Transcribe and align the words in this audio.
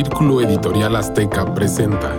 Círculo 0.00 0.40
Editorial 0.40 0.94
Azteca 0.94 1.52
presenta. 1.54 2.14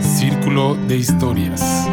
Círculo 0.00 0.74
de 0.88 0.96
Historias. 0.96 1.86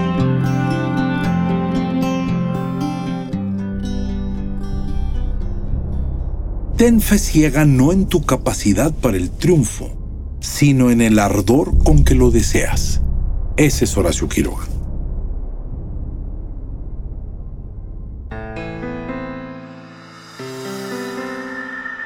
Ten 6.77 6.99
fe 6.99 7.19
ciega 7.19 7.65
no 7.65 7.91
en 7.91 8.07
tu 8.07 8.23
capacidad 8.23 8.91
para 8.91 9.17
el 9.17 9.29
triunfo, 9.29 9.91
sino 10.39 10.89
en 10.89 11.01
el 11.01 11.19
ardor 11.19 11.77
con 11.83 12.03
que 12.03 12.15
lo 12.15 12.31
deseas. 12.31 13.01
Ese 13.55 13.85
es 13.85 13.95
Horacio 13.95 14.27
Quiroga. 14.27 14.68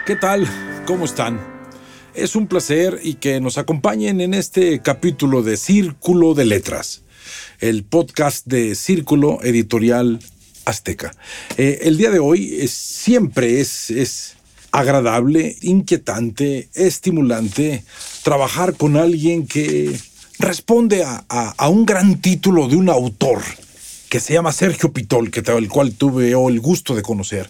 ¿Qué 0.05 0.17
tal? 0.17 0.45
¿Cómo 0.85 1.05
están? 1.05 1.39
Es 2.13 2.35
un 2.35 2.47
placer 2.47 2.99
y 3.01 3.13
que 3.13 3.39
nos 3.39 3.57
acompañen 3.57 4.19
en 4.19 4.33
este 4.33 4.81
capítulo 4.81 5.43
de 5.43 5.55
Círculo 5.55 6.33
de 6.33 6.43
Letras, 6.43 7.03
el 7.61 7.85
podcast 7.85 8.45
de 8.45 8.75
Círculo 8.75 9.41
Editorial 9.43 10.19
Azteca. 10.65 11.15
Eh, 11.55 11.79
el 11.83 11.95
día 11.95 12.11
de 12.11 12.19
hoy 12.19 12.53
es, 12.59 12.71
siempre 12.71 13.61
es, 13.61 13.91
es 13.91 14.35
agradable, 14.73 15.55
inquietante, 15.61 16.67
estimulante 16.73 17.85
trabajar 18.23 18.73
con 18.73 18.97
alguien 18.97 19.47
que 19.47 19.97
responde 20.37 21.05
a, 21.05 21.23
a, 21.29 21.69
un 21.69 21.85
gran 21.85 22.19
título 22.19 22.67
de 22.67 22.75
un 22.75 22.89
autor 22.89 23.41
que 24.09 24.19
se 24.19 24.33
llama 24.33 24.51
Sergio 24.51 24.91
Pitol, 24.91 25.31
que, 25.31 25.39
el 25.49 25.69
cual 25.69 25.93
tuve 25.93 26.31
el 26.31 26.59
gusto 26.59 26.93
de 26.93 27.03
conocer 27.03 27.49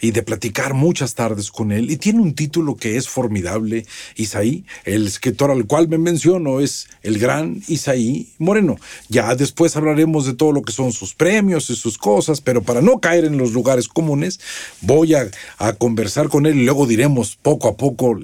y 0.00 0.10
de 0.10 0.22
platicar 0.22 0.74
muchas 0.74 1.14
tardes 1.14 1.50
con 1.50 1.72
él. 1.72 1.90
Y 1.90 1.96
tiene 1.96 2.20
un 2.20 2.34
título 2.34 2.76
que 2.76 2.96
es 2.96 3.08
formidable. 3.08 3.86
Isaí, 4.16 4.64
el 4.84 5.06
escritor 5.06 5.50
al 5.50 5.66
cual 5.66 5.88
me 5.88 5.98
menciono, 5.98 6.60
es 6.60 6.88
el 7.02 7.18
gran 7.18 7.62
Isaí 7.68 8.32
Moreno. 8.38 8.76
Ya 9.08 9.34
después 9.34 9.76
hablaremos 9.76 10.26
de 10.26 10.34
todo 10.34 10.52
lo 10.52 10.62
que 10.62 10.72
son 10.72 10.92
sus 10.92 11.14
premios 11.14 11.70
y 11.70 11.76
sus 11.76 11.98
cosas, 11.98 12.40
pero 12.40 12.62
para 12.62 12.80
no 12.80 13.00
caer 13.00 13.24
en 13.24 13.38
los 13.38 13.52
lugares 13.52 13.88
comunes, 13.88 14.40
voy 14.80 15.14
a, 15.14 15.30
conversar 15.78 16.28
con 16.28 16.46
él 16.46 16.58
y 16.58 16.64
luego 16.64 16.86
diremos 16.86 17.36
poco 17.36 17.68
a 17.68 17.76
poco 17.76 18.18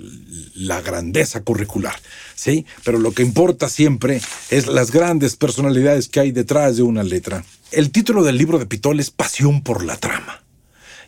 la 0.55 0.81
grandeza 0.81 1.43
curricular. 1.43 1.95
¿sí? 2.35 2.67
Pero 2.85 2.99
lo 2.99 3.13
que 3.13 3.23
importa 3.23 3.69
siempre 3.69 4.21
es 4.51 4.67
las 4.67 4.91
grandes 4.91 5.37
personalidades 5.37 6.09
que 6.09 6.21
hay 6.21 6.33
detrás 6.33 6.77
de 6.77 6.83
una 6.83 7.03
letra. 7.03 7.45
El 7.73 7.91
título 7.91 8.23
del 8.23 8.37
libro 8.37 8.59
de 8.59 8.67
Pitol 8.67 9.01
es 9.01 9.11
Pasión 9.11 9.63
por 9.63 9.85
la 9.85 9.97
trama. 9.97 10.43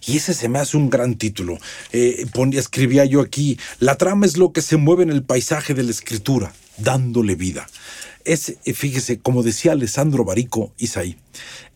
Y 0.07 0.17
ese 0.17 0.35
se 0.35 0.49
me 0.49 0.59
hace 0.59 0.77
un 0.77 0.91
gran 0.91 1.17
título. 1.17 1.59
Eh, 1.93 2.27
escribía 2.53 3.05
yo 3.05 3.21
aquí, 3.21 3.59
la 3.79 3.97
trama 3.97 4.27
es 4.27 4.37
lo 4.37 4.53
que 4.53 4.63
se 4.63 4.77
mueve 4.77 5.05
en 5.05 5.11
el 5.11 5.23
paisaje 5.23 5.75
de 5.75 5.85
la 5.85 5.91
escritura, 5.91 6.53
dándole 6.79 7.35
vida. 7.35 7.69
Es, 8.25 8.57
eh, 8.65 8.73
fíjese, 8.73 9.19
como 9.19 9.43
decía 9.43 9.73
Alessandro 9.73 10.25
Barico 10.25 10.73
Isaí, 10.79 11.17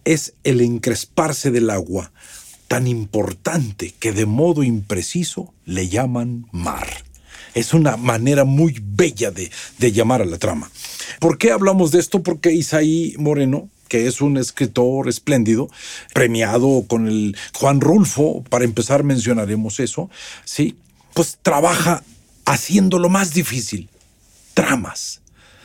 es 0.04 0.34
el 0.44 0.60
encresparse 0.60 1.50
del 1.50 1.70
agua 1.70 2.12
tan 2.69 2.86
importante 2.86 3.94
que 3.98 4.12
de 4.12 4.27
modo 4.27 4.62
impreciso 4.62 5.52
le 5.64 5.88
llaman 5.88 6.47
mar. 6.52 6.88
Es 7.54 7.74
una 7.74 7.97
manera 7.97 8.44
muy 8.44 8.77
bella 8.82 9.30
de, 9.30 9.50
de 9.78 9.92
llamar 9.92 10.20
a 10.20 10.27
la 10.27 10.38
trama. 10.38 10.70
¿Por 11.20 11.38
qué 11.38 11.52
hablamos 11.52 11.91
de 11.91 12.00
esto? 12.00 12.22
Porque 12.22 12.52
Isaí 12.52 13.14
Moreno 13.19 13.70
que 13.89 14.06
es 14.06 14.20
un 14.20 14.37
escritor 14.37 15.09
espléndido, 15.09 15.69
premiado 16.15 16.84
con 16.87 17.09
el 17.09 17.37
Juan 17.55 17.81
Rulfo, 17.81 18.43
para 18.45 18.65
empezar 18.65 19.05
mencionaremos 19.05 19.81
eso, 19.81 20.11
¿sí? 20.45 20.77
Pues 21.15 21.39
trabaja 21.43 22.03
haciendo 22.45 22.98
lo 22.98 23.09
más 23.09 23.33
difícil, 23.33 23.89
tramas, 24.55 25.20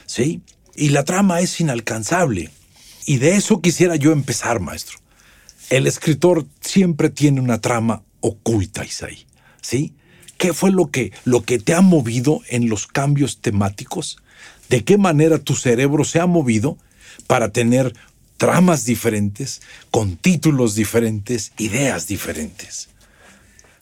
¿sí? 0.06 0.42
Y 0.76 0.90
la 0.90 1.04
trama 1.04 1.42
es 1.42 1.60
inalcanzable. 1.60 2.50
Y 3.06 3.18
de 3.18 3.36
eso 3.36 3.62
quisiera 3.62 3.96
yo 3.96 4.12
empezar, 4.12 4.60
maestro. 4.60 5.00
El 5.70 5.88
escritor 5.88 6.46
siempre 6.60 7.10
tiene 7.10 7.42
una 7.42 7.60
trama 7.60 8.04
oculta, 8.20 8.86
Isaí, 8.86 9.26
¿sí? 9.62 9.94
¿Qué 10.38 10.54
fue 10.54 10.72
lo 10.72 10.90
que, 10.90 11.12
lo 11.24 11.44
que 11.44 11.60
te 11.60 11.74
ha 11.74 11.82
movido 11.82 12.42
en 12.50 12.68
los 12.68 12.88
cambios 12.88 13.42
temáticos? 13.42 14.18
¿De 14.70 14.84
qué 14.84 14.98
manera 14.98 15.38
tu 15.38 15.56
cerebro 15.56 16.04
se 16.04 16.20
ha 16.20 16.26
movido 16.26 16.78
para 17.28 17.52
tener 17.52 17.94
tramas 18.42 18.86
diferentes, 18.86 19.62
con 19.92 20.16
títulos 20.16 20.74
diferentes, 20.74 21.52
ideas 21.60 22.08
diferentes. 22.08 22.90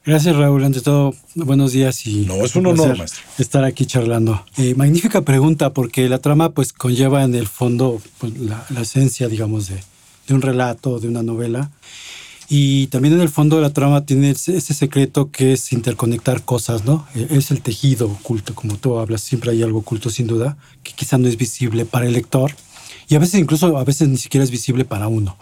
Gracias 0.06 0.36
Raúl, 0.36 0.66
ante 0.66 0.82
todo, 0.82 1.16
buenos 1.34 1.72
días 1.72 2.06
y 2.06 2.26
no 2.26 2.44
es 2.44 2.58
un 2.58 2.66
honor 2.66 2.98
maestro. 2.98 3.22
estar 3.38 3.64
aquí 3.64 3.86
charlando. 3.86 4.44
Eh, 4.58 4.76
magnífica 4.76 5.22
pregunta 5.22 5.72
porque 5.72 6.10
la 6.10 6.20
trama 6.20 6.50
pues 6.50 6.74
conlleva 6.74 7.24
en 7.24 7.36
el 7.36 7.48
fondo 7.48 8.02
pues, 8.18 8.38
la, 8.38 8.66
esencia, 8.82 9.30
digamos, 9.30 9.70
de, 9.70 9.78
de, 10.28 10.34
un 10.34 10.42
relato, 10.42 11.00
de 11.00 11.08
una 11.08 11.24
novela. 11.24 11.72
Y 12.50 12.88
también 12.88 13.14
en 13.14 13.22
el 13.22 13.30
fondo 13.30 13.56
de 13.56 13.62
la 13.62 13.72
trama 13.72 14.06
tiene 14.06 14.32
ese 14.32 14.60
secreto 14.60 15.32
que 15.32 15.54
es 15.54 15.72
interconectar 15.72 16.44
cosas, 16.44 16.84
¿no? 16.84 17.08
E, 17.16 17.28
es 17.30 17.52
el 17.52 17.62
tejido 17.62 18.08
oculto, 18.08 18.54
como 18.56 18.76
tú 18.76 19.00
hablas, 19.00 19.22
siempre 19.22 19.52
hay 19.52 19.64
algo 19.64 19.80
oculto 19.80 20.10
sin 20.10 20.28
duda, 20.28 20.58
que 20.84 20.92
quizá 20.92 21.18
no 21.18 21.30
es 21.30 21.38
visible 21.38 21.86
para 21.86 22.08
el 22.08 22.14
lector, 22.14 22.52
y 23.10 23.16
a 23.16 23.20
veces 23.20 23.40
incluso 23.40 23.78
a 23.78 23.84
veces 23.84 24.08
ni 24.08 24.18
siquiera 24.18 24.44
es 24.44 24.52
visible 24.52 24.86
para 24.86 25.08
uno. 25.08 25.36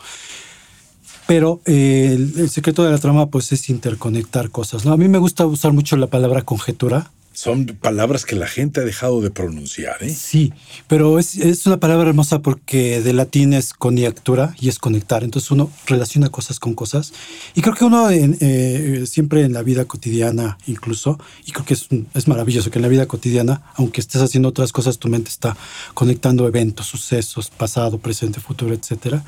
Pero 1.28 1.61
eh, 1.66 2.13
el, 2.13 2.50
secreto 2.50 2.85
de 2.85 2.91
la 2.91 2.97
trama 2.97 3.28
pues 3.28 3.51
es 3.51 3.69
interconectar 3.69 4.50
cosas. 4.50 4.85
¿no? 4.85 4.94
A 4.94 4.97
mí 4.97 5.09
me 5.09 5.17
gusta 5.17 5.45
usar 5.45 5.73
mucho 5.73 5.97
la 5.97 6.07
palabra 6.07 6.44
conjetura 6.44 7.11
son 7.37 7.67
palabras 7.67 8.25
que 8.25 8.35
la 8.35 8.47
gente 8.47 8.81
ha 8.81 8.83
dejado 8.83 9.21
de 9.21 9.29
pronunciar, 9.29 10.01
¿eh? 10.01 10.09
Sí, 10.09 10.53
pero 10.87 11.19
es, 11.19 11.37
es 11.37 11.67
una 11.67 11.79
palabra 11.79 12.09
hermosa 12.09 12.41
porque 12.41 12.99
de 12.99 13.13
latín 13.13 13.53
es 13.53 13.75
coniactura 13.75 14.55
y 14.59 14.69
es 14.69 14.79
conectar. 14.79 15.23
Entonces 15.23 15.51
uno 15.51 15.69
relaciona 15.85 16.29
cosas 16.29 16.59
con 16.59 16.73
cosas. 16.73 17.13
Y 17.53 17.61
creo 17.61 17.75
que 17.75 17.85
uno 17.85 18.09
eh, 18.09 19.03
siempre 19.05 19.43
en 19.43 19.53
la 19.53 19.61
vida 19.61 19.85
cotidiana, 19.85 20.57
incluso, 20.65 21.19
y 21.45 21.51
creo 21.51 21.63
que 21.63 21.75
es, 21.75 21.87
es 22.15 22.27
maravilloso 22.27 22.71
que 22.71 22.79
en 22.79 22.81
la 22.81 22.87
vida 22.87 23.05
cotidiana, 23.05 23.61
aunque 23.75 24.01
estés 24.01 24.23
haciendo 24.23 24.49
otras 24.49 24.71
cosas, 24.71 24.97
tu 24.97 25.07
mente 25.07 25.29
está 25.29 25.55
conectando 25.93 26.47
eventos, 26.47 26.87
sucesos, 26.87 27.51
pasado, 27.51 27.99
presente, 27.99 28.39
futuro, 28.39 28.73
etcétera. 28.73 29.23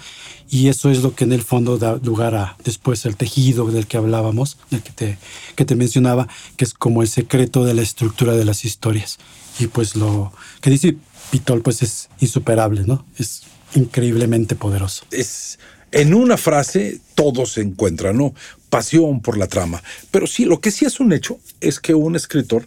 Y 0.50 0.68
eso 0.70 0.90
es 0.90 1.04
lo 1.04 1.14
que 1.14 1.26
en 1.26 1.34
el 1.34 1.44
fondo 1.44 1.78
da 1.78 2.00
lugar 2.04 2.34
a 2.34 2.58
después 2.64 3.06
el 3.06 3.16
tejido 3.16 3.68
del 3.68 3.86
que 3.86 3.98
hablábamos, 3.98 4.58
del 4.72 4.82
que 4.82 4.92
te, 4.92 5.18
que 5.56 5.64
te 5.64 5.76
mencionaba, 5.76 6.28
que 6.58 6.66
es 6.66 6.74
como 6.74 7.04
el 7.04 7.08
secreto 7.08 7.66
de 7.66 7.76
la 7.76 7.84
estructura 7.84 8.34
de 8.34 8.46
las 8.46 8.66
historias. 8.66 9.20
Y 9.60 9.68
pues 9.68 9.96
lo 9.96 10.34
que 10.62 10.72
dice 10.72 10.98
Pitol 11.30 11.62
pues 11.62 11.84
es 11.84 12.10
insuperable, 12.20 12.84
¿no? 12.86 13.06
Es 13.18 13.44
increíblemente 13.76 14.56
poderoso. 14.56 15.06
Es 15.12 15.60
en 15.92 16.14
una 16.14 16.38
frase 16.38 17.00
todo 17.16 17.46
se 17.46 17.62
encuentra, 17.62 18.14
¿no? 18.14 18.34
Pasión 18.70 19.22
por 19.22 19.38
la 19.38 19.48
trama. 19.48 19.84
Pero 20.12 20.28
sí, 20.28 20.46
lo 20.46 20.60
que 20.60 20.72
sí 20.72 20.86
es 20.86 21.00
un 21.00 21.14
hecho 21.14 21.40
es 21.62 21.80
que 21.80 21.94
un 21.94 22.16
escritor 22.16 22.66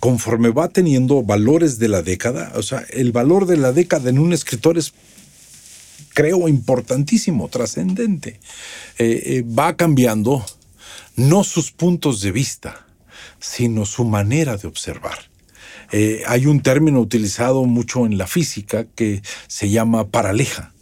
conforme 0.00 0.50
va 0.50 0.68
teniendo 0.68 1.22
valores 1.22 1.78
de 1.78 1.86
la 1.86 2.02
década, 2.02 2.52
o 2.56 2.62
sea, 2.62 2.84
el 2.90 3.12
valor 3.12 3.46
de 3.46 3.56
la 3.56 3.70
década 3.70 4.10
en 4.10 4.18
un 4.18 4.32
escritor 4.32 4.76
es 4.76 4.92
creo 6.14 6.48
importantísimo, 6.48 7.48
trascendente. 7.48 8.40
Eh, 8.98 9.22
eh, 9.26 9.42
va 9.42 9.76
cambiando 9.76 10.44
no 11.16 11.44
sus 11.44 11.72
puntos 11.72 12.20
de 12.20 12.32
vista, 12.32 12.86
sino 13.40 13.84
su 13.84 14.04
manera 14.04 14.56
de 14.56 14.68
observar. 14.68 15.30
Eh, 15.90 16.22
hay 16.26 16.46
un 16.46 16.62
término 16.62 17.00
utilizado 17.00 17.64
mucho 17.64 18.06
en 18.06 18.16
la 18.16 18.26
física 18.26 18.86
que 18.94 19.22
se 19.46 19.68
llama 19.68 20.08
paraleja, 20.08 20.72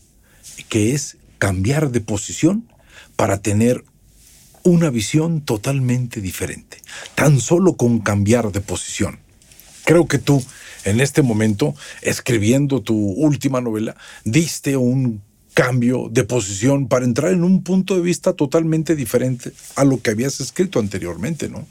que 0.68 0.94
es 0.94 1.16
cambiar 1.38 1.90
de 1.90 2.00
posición 2.00 2.70
para 3.16 3.42
tener 3.42 3.84
una 4.62 4.90
visión 4.90 5.40
totalmente 5.40 6.20
diferente, 6.20 6.78
tan 7.14 7.40
solo 7.40 7.74
con 7.74 7.98
cambiar 7.98 8.52
de 8.52 8.60
posición. 8.60 9.18
Creo 9.84 10.06
que 10.06 10.18
tú, 10.18 10.44
en 10.84 11.00
este 11.00 11.22
momento, 11.22 11.74
escribiendo 12.02 12.80
tu 12.80 12.96
última 12.96 13.60
novela, 13.60 13.96
diste 14.24 14.76
un 14.76 15.22
cambio 15.54 16.08
de 16.10 16.24
posición 16.24 16.88
para 16.88 17.04
entrar 17.04 17.32
en 17.32 17.44
un 17.44 17.62
punto 17.62 17.96
de 17.96 18.02
vista 18.02 18.32
totalmente 18.32 18.94
diferente 18.96 19.52
a 19.76 19.84
lo 19.84 20.00
que 20.00 20.10
habías 20.10 20.40
escrito 20.40 20.78
anteriormente, 20.78 21.48
¿no? 21.48 21.66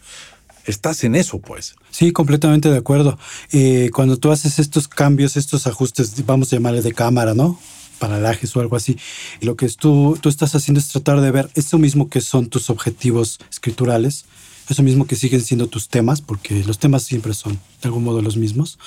Estás 0.66 1.04
en 1.04 1.16
eso, 1.16 1.40
pues. 1.40 1.76
Sí, 1.90 2.12
completamente 2.12 2.70
de 2.70 2.78
acuerdo. 2.78 3.18
Eh, 3.52 3.90
cuando 3.94 4.18
tú 4.18 4.32
haces 4.32 4.60
estos 4.60 4.88
cambios, 4.88 5.38
estos 5.38 5.66
ajustes, 5.66 6.26
vamos 6.26 6.52
a 6.52 6.58
llamarle 6.58 6.82
de 6.82 6.94
cámara, 6.94 7.34
¿no? 7.34 7.60
Paralajes 7.98 8.56
o 8.56 8.62
algo 8.62 8.76
así, 8.76 8.98
lo 9.42 9.56
que 9.56 9.68
tú, 9.70 10.18
tú 10.22 10.30
estás 10.30 10.56
haciendo 10.56 10.80
es 10.80 10.88
tratar 10.88 11.20
de 11.20 11.32
ver 11.32 11.50
eso 11.56 11.78
mismo 11.78 12.10
que 12.10 12.22
son 12.22 12.48
tus 12.48 12.70
objetivos 12.70 13.40
escriturales, 13.50 14.26
eso 14.70 14.84
mismo 14.84 15.08
que 15.08 15.16
siguen 15.16 15.42
siendo 15.42 15.68
tus 15.68 15.90
temas, 15.90 16.22
porque 16.22 16.64
los 16.64 16.80
temas 16.80 17.04
siempre 17.04 17.34
son 17.34 17.54
de 17.54 17.88
algún 17.88 18.04
modo 18.04 18.22
los 18.22 18.38
mismos, 18.38 18.80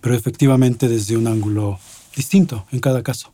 pero 0.00 0.14
efectivamente 0.14 0.88
desde 0.88 1.16
un 1.16 1.26
ángulo 1.26 1.78
distinto 2.14 2.66
en 2.72 2.80
cada 2.80 3.02
caso. 3.02 3.32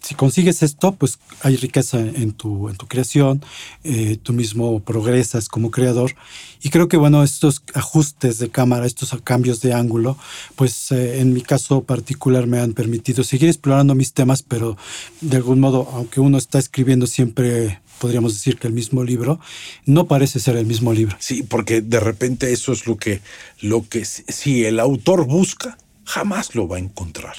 Si 0.00 0.14
consigues 0.14 0.62
esto, 0.62 0.92
pues 0.92 1.18
hay 1.42 1.56
riqueza 1.56 1.98
en 1.98 2.32
tu, 2.32 2.68
en 2.68 2.76
tu 2.76 2.86
creación, 2.86 3.42
eh, 3.84 4.16
tú 4.22 4.32
mismo 4.32 4.80
progresas 4.80 5.48
como 5.48 5.70
creador. 5.70 6.14
Y 6.62 6.70
creo 6.70 6.88
que, 6.88 6.96
bueno, 6.96 7.22
estos 7.22 7.62
ajustes 7.74 8.38
de 8.38 8.48
cámara, 8.48 8.86
estos 8.86 9.14
cambios 9.22 9.60
de 9.60 9.74
ángulo, 9.74 10.16
pues 10.54 10.92
eh, 10.92 11.20
en 11.20 11.32
mi 11.32 11.42
caso 11.42 11.82
particular 11.82 12.46
me 12.46 12.60
han 12.60 12.74
permitido 12.74 13.24
seguir 13.24 13.48
explorando 13.48 13.94
mis 13.94 14.12
temas, 14.12 14.42
pero 14.42 14.76
de 15.20 15.36
algún 15.36 15.60
modo, 15.60 15.88
aunque 15.92 16.20
uno 16.20 16.38
está 16.38 16.58
escribiendo 16.58 17.06
siempre 17.06 17.80
podríamos 17.98 18.34
decir 18.34 18.58
que 18.58 18.66
el 18.66 18.72
mismo 18.72 19.04
libro, 19.04 19.40
no 19.84 20.06
parece 20.06 20.40
ser 20.40 20.56
el 20.56 20.66
mismo 20.66 20.92
libro. 20.92 21.16
Sí, 21.18 21.42
porque 21.42 21.80
de 21.80 22.00
repente 22.00 22.52
eso 22.52 22.72
es 22.72 22.86
lo 22.86 22.96
que, 22.96 23.20
lo 23.60 23.88
que 23.88 24.04
si 24.04 24.64
el 24.64 24.80
autor 24.80 25.26
busca, 25.26 25.78
jamás 26.04 26.54
lo 26.54 26.66
va 26.66 26.76
a 26.76 26.80
encontrar. 26.80 27.36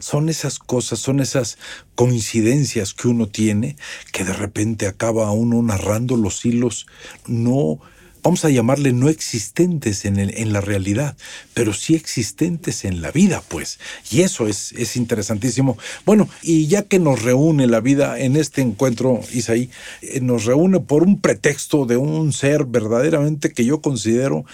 Son 0.00 0.28
esas 0.28 0.58
cosas, 0.58 0.98
son 0.98 1.20
esas 1.20 1.58
coincidencias 1.94 2.94
que 2.94 3.08
uno 3.08 3.28
tiene 3.28 3.76
que 4.12 4.24
de 4.24 4.32
repente 4.32 4.86
acaba 4.86 5.30
uno 5.32 5.62
narrando 5.62 6.16
los 6.16 6.44
hilos 6.46 6.86
no 7.26 7.78
vamos 8.26 8.44
a 8.44 8.50
llamarle 8.50 8.92
no 8.92 9.08
existentes 9.08 10.04
en, 10.04 10.52
la 10.52 10.60
realidad, 10.60 11.16
pero 11.54 11.72
sí 11.72 11.94
existentes 11.94 12.84
en 12.84 13.00
la 13.00 13.12
vida, 13.12 13.40
pues. 13.46 13.78
Y 14.10 14.22
eso 14.22 14.48
es, 14.48 14.72
es 14.72 14.96
interesantísimo. 14.96 15.78
Bueno, 16.04 16.28
y 16.42 16.66
ya 16.66 16.82
que 16.82 16.98
nos 16.98 17.22
reúne 17.22 17.68
la 17.68 17.78
vida 17.78 18.18
en 18.18 18.34
este 18.34 18.62
encuentro, 18.62 19.20
Isaí, 19.32 19.70
eh, 20.02 20.20
nos 20.22 20.44
reúne 20.44 20.80
por 20.80 21.04
un 21.04 21.20
pretexto 21.20 21.86
de 21.86 21.98
un 21.98 22.32
ser 22.32 22.64
verdaderamente 22.64 23.52
que 23.52 23.64
yo 23.64 23.80
considero 23.80 24.44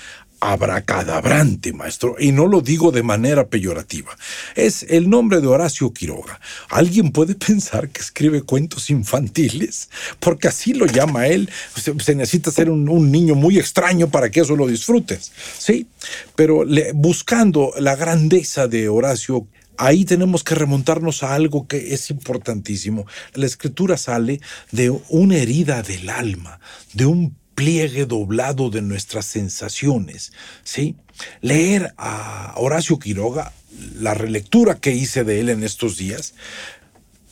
abracadabrante, 0.42 1.72
maestro, 1.72 2.16
y 2.18 2.32
no 2.32 2.48
lo 2.48 2.62
digo 2.62 2.90
de 2.90 3.04
manera 3.04 3.46
peyorativa. 3.46 4.10
Es 4.56 4.84
el 4.88 5.08
nombre 5.08 5.40
de 5.40 5.46
Horacio 5.46 5.92
Quiroga. 5.92 6.40
¿Alguien 6.68 7.12
puede 7.12 7.36
pensar 7.36 7.88
que 7.90 8.00
escribe 8.00 8.42
cuentos 8.42 8.90
infantiles? 8.90 9.88
Porque 10.18 10.48
así 10.48 10.74
lo 10.74 10.86
llama 10.86 11.28
él. 11.28 11.48
Se, 11.76 12.14
necesita 12.16 12.50
ser 12.50 12.70
un, 12.70 13.12
niño 13.12 13.36
muy 13.36 13.56
extraño 13.56 14.10
para 14.10 14.30
que 14.30 14.40
eso 14.40 14.56
lo 14.56 14.66
disfrutes. 14.66 15.30
Sí, 15.56 15.86
pero 16.34 16.64
buscando 16.92 17.72
la 17.78 17.94
grandeza 17.94 18.66
de 18.66 18.88
Horacio 18.88 19.46
ahí 19.78 20.04
tenemos 20.04 20.42
que 20.42 20.56
remontarnos 20.56 21.22
a 21.22 21.34
algo 21.34 21.68
que 21.68 21.94
es 21.94 22.10
importantísimo. 22.10 23.06
La 23.34 23.46
escritura 23.46 23.96
sale 23.96 24.40
de 24.72 24.90
una 25.08 25.36
herida 25.36 25.82
del 25.82 26.10
alma, 26.10 26.58
de 26.94 27.06
un 27.06 27.36
pliegue 27.54 28.06
doblado 28.06 28.70
de 28.70 28.82
nuestras 28.82 29.26
sensaciones, 29.26 30.32
¿sí? 30.64 30.96
Leer 31.40 31.94
a 31.96 32.54
Horacio 32.56 32.98
Quiroga, 32.98 33.52
la 33.94 34.14
relectura 34.14 34.76
que 34.76 34.92
hice 34.92 35.24
de 35.24 35.40
él 35.40 35.48
en 35.48 35.62
estos 35.62 35.96
días, 35.96 36.34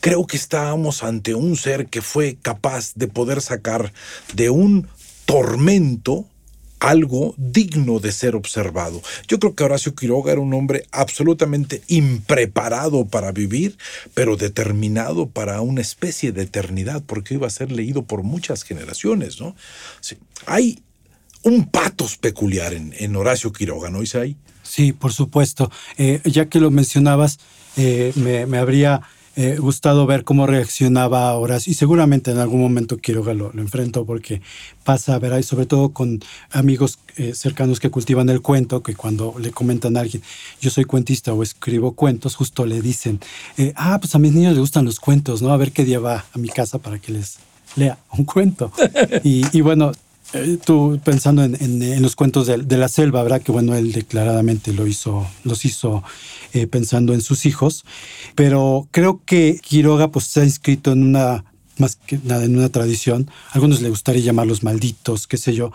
creo 0.01 0.27
que 0.27 0.37
estábamos 0.37 1.03
ante 1.03 1.35
un 1.35 1.57
ser 1.57 1.87
que 1.87 2.03
fue 2.03 2.37
capaz 2.41 2.93
de 2.95 3.09
poder 3.09 3.41
sacar 3.41 3.93
de 4.35 4.51
un 4.51 4.89
tormento 5.27 6.27
algo 6.81 7.35
digno 7.37 8.01
de 8.01 8.11
ser 8.11 8.35
observado. 8.35 9.01
Yo 9.29 9.39
creo 9.39 9.55
que 9.55 9.65
Horacio 9.65 9.95
Quiroga 9.95 10.33
era 10.33 10.41
un 10.41 10.53
hombre 10.55 10.87
absolutamente 10.91 11.83
impreparado 11.89 13.07
para 13.07 13.33
vivir, 13.33 13.79
pero 14.15 14.37
determinado 14.37 15.29
para 15.29 15.61
una 15.61 15.83
especie 15.83 16.33
de 16.33 16.43
eternidad, 16.43 17.03
porque 17.07 17.35
iba 17.35 17.47
a 17.47 17.51
ser 17.51 17.71
leído 17.71 18.05
por 18.05 18.23
muchas 18.23 18.65
generaciones, 18.65 19.41
¿no? 19.41 19.55
Hay 20.47 20.83
un 21.43 21.67
patos 21.67 22.17
peculiar 22.17 22.73
en, 22.73 23.17
Horacio 23.17 23.53
Quiroga, 23.53 23.91
¿no, 23.91 24.03
Isaí? 24.03 24.37
Sí, 24.63 24.93
por 24.93 25.13
supuesto. 25.13 25.71
Eh, 25.99 26.21
ya 26.25 26.49
que 26.49 26.61
lo 26.61 26.71
mencionabas, 26.71 27.39
eh, 27.77 28.13
me, 28.17 28.47
me 28.47 28.59
habría 28.59 29.03
eh, 29.41 29.57
gustado 29.57 30.05
ver 30.05 30.23
cómo 30.25 30.47
reaccionaba 30.47 31.33
Horacio 31.33 31.71
y 31.71 31.75
seguramente 31.75 32.31
en 32.31 32.37
algún 32.37 32.61
momento 32.61 32.99
Quiroga 32.99 33.33
lo, 33.33 33.51
lo 33.55 33.63
enfrento 33.63 34.05
porque 34.05 34.43
pasa, 34.85 35.19
verá, 35.19 35.41
y 35.41 35.43
sobre 35.43 35.65
todo 35.65 35.95
con 35.95 36.21
amigos 36.51 36.99
eh, 37.17 37.33
cercanos 37.35 37.81
que 37.81 37.89
cultivan 37.89 38.29
el 38.29 38.43
cuento, 38.43 38.83
que 38.83 38.95
cuando 38.95 39.35
le 39.39 39.51
comentan 39.51 39.97
a 39.97 40.01
alguien, 40.01 40.23
yo 40.61 40.69
soy 40.69 40.85
cuentista 40.85 41.33
o 41.33 41.43
escribo 41.43 41.93
cuentos, 41.93 42.37
justo 42.37 42.67
le 42.67 42.83
dicen, 42.83 43.19
eh, 43.57 43.73
ah, 43.77 43.99
pues 43.99 44.15
a 44.15 44.19
mis 44.19 44.35
niños 44.35 44.53
les 44.53 44.61
gustan 44.61 44.85
los 44.85 45.01
cuentos, 45.01 45.41
¿no? 45.41 45.51
A 45.55 45.57
ver 45.57 45.73
qué 45.73 45.87
día 45.87 46.01
va 46.01 46.27
a 46.35 46.39
mi 46.39 46.51
casa 46.51 46.79
para 46.79 46.99
que 46.99 47.13
les 47.13 47.39
lea 47.77 47.97
un 48.13 48.25
cuento. 48.25 48.71
y, 49.25 49.45
y 49.57 49.63
bueno, 49.63 49.93
eh, 50.33 50.59
tú 50.65 51.01
pensando 51.05 51.43
en, 51.43 52.03
los 52.03 52.15
cuentos 52.17 52.47
de, 52.47 52.77
la 52.77 52.89
selva, 52.89 53.23
¿verdad? 53.23 53.43
Que 53.43 53.53
bueno, 53.53 53.75
él 53.75 53.93
declaradamente 53.93 54.73
lo 54.73 54.87
hizo, 54.87 55.27
los 55.45 55.65
hizo 55.65 56.03
eh, 56.53 56.67
pensando 56.67 57.15
en 57.15 57.21
sus 57.21 57.47
hijos, 57.47 57.85
pero 58.35 58.89
creo 58.91 59.21
que 59.25 59.59
Quiroga 59.61 60.11
pues 60.11 60.37
ha 60.37 60.45
inscrito 60.45 60.93
en 60.93 61.03
una 61.03 61.45
más 61.79 61.97
que 61.97 62.19
nada 62.25 62.45
en 62.45 62.57
una 62.57 62.69
tradición. 62.69 63.31
A 63.51 63.55
algunos 63.55 63.81
le 63.81 63.89
gustaría 63.89 64.23
llamarlos 64.23 64.63
malditos, 64.63 65.27
qué 65.27 65.37
sé 65.37 65.55
yo, 65.55 65.73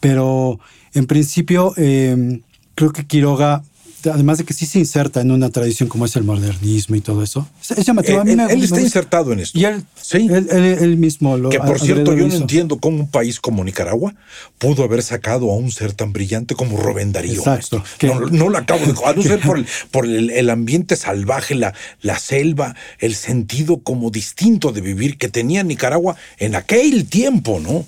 pero 0.00 0.58
en 0.94 1.06
principio 1.06 1.74
eh, 1.76 2.40
creo 2.74 2.92
que 2.92 3.06
Quiroga 3.06 3.62
además 4.10 4.38
de 4.38 4.44
que 4.44 4.54
sí 4.54 4.66
se 4.66 4.78
inserta 4.78 5.20
en 5.20 5.30
una 5.30 5.50
tradición 5.50 5.88
como 5.88 6.04
es 6.04 6.16
el 6.16 6.24
modernismo 6.24 6.96
y 6.96 7.00
todo 7.00 7.22
eso. 7.22 7.48
Es, 7.60 7.84
llamativo. 7.84 8.22
Él, 8.22 8.40
él 8.40 8.62
está 8.62 8.80
insertado 8.80 9.32
en 9.32 9.40
esto. 9.40 9.58
Y 9.58 9.64
él, 9.64 9.84
sí. 10.00 10.28
él, 10.30 10.96
mismo 10.96 11.36
lo 11.36 11.50
Que 11.50 11.58
por 11.58 11.80
cierto, 11.80 12.14
yo 12.14 12.26
no 12.26 12.34
entiendo 12.34 12.78
cómo 12.78 13.00
un 13.00 13.10
país 13.10 13.40
como 13.40 13.64
Nicaragua 13.64 14.14
pudo 14.58 14.84
haber 14.84 15.02
sacado 15.02 15.50
a 15.50 15.56
un 15.56 15.70
ser 15.70 15.92
tan 15.92 16.12
brillante 16.12 16.54
como 16.54 16.76
Rubén 16.76 17.12
Darío. 17.12 17.40
Exacto. 17.40 17.82
no, 18.02 18.20
no, 18.20 18.48
lo 18.48 18.58
acabo 18.58 18.84
de. 18.86 18.92
A 19.04 19.14
no 19.14 19.22
ser 19.22 19.40
por, 19.40 19.58
el, 19.58 19.66
por 19.90 20.06
el, 20.06 20.50
ambiente 20.50 20.94
salvaje, 20.94 21.54
la, 21.54 21.74
la 22.02 22.18
selva, 22.18 22.76
el 22.98 23.14
sentido 23.14 23.78
como 23.78 24.10
distinto 24.10 24.70
de 24.70 24.80
vivir 24.80 25.18
que 25.18 25.28
tenía 25.28 25.64
Nicaragua 25.64 26.16
en 26.38 26.54
aquel 26.54 27.06
tiempo, 27.08 27.58
¿no? 27.58 27.84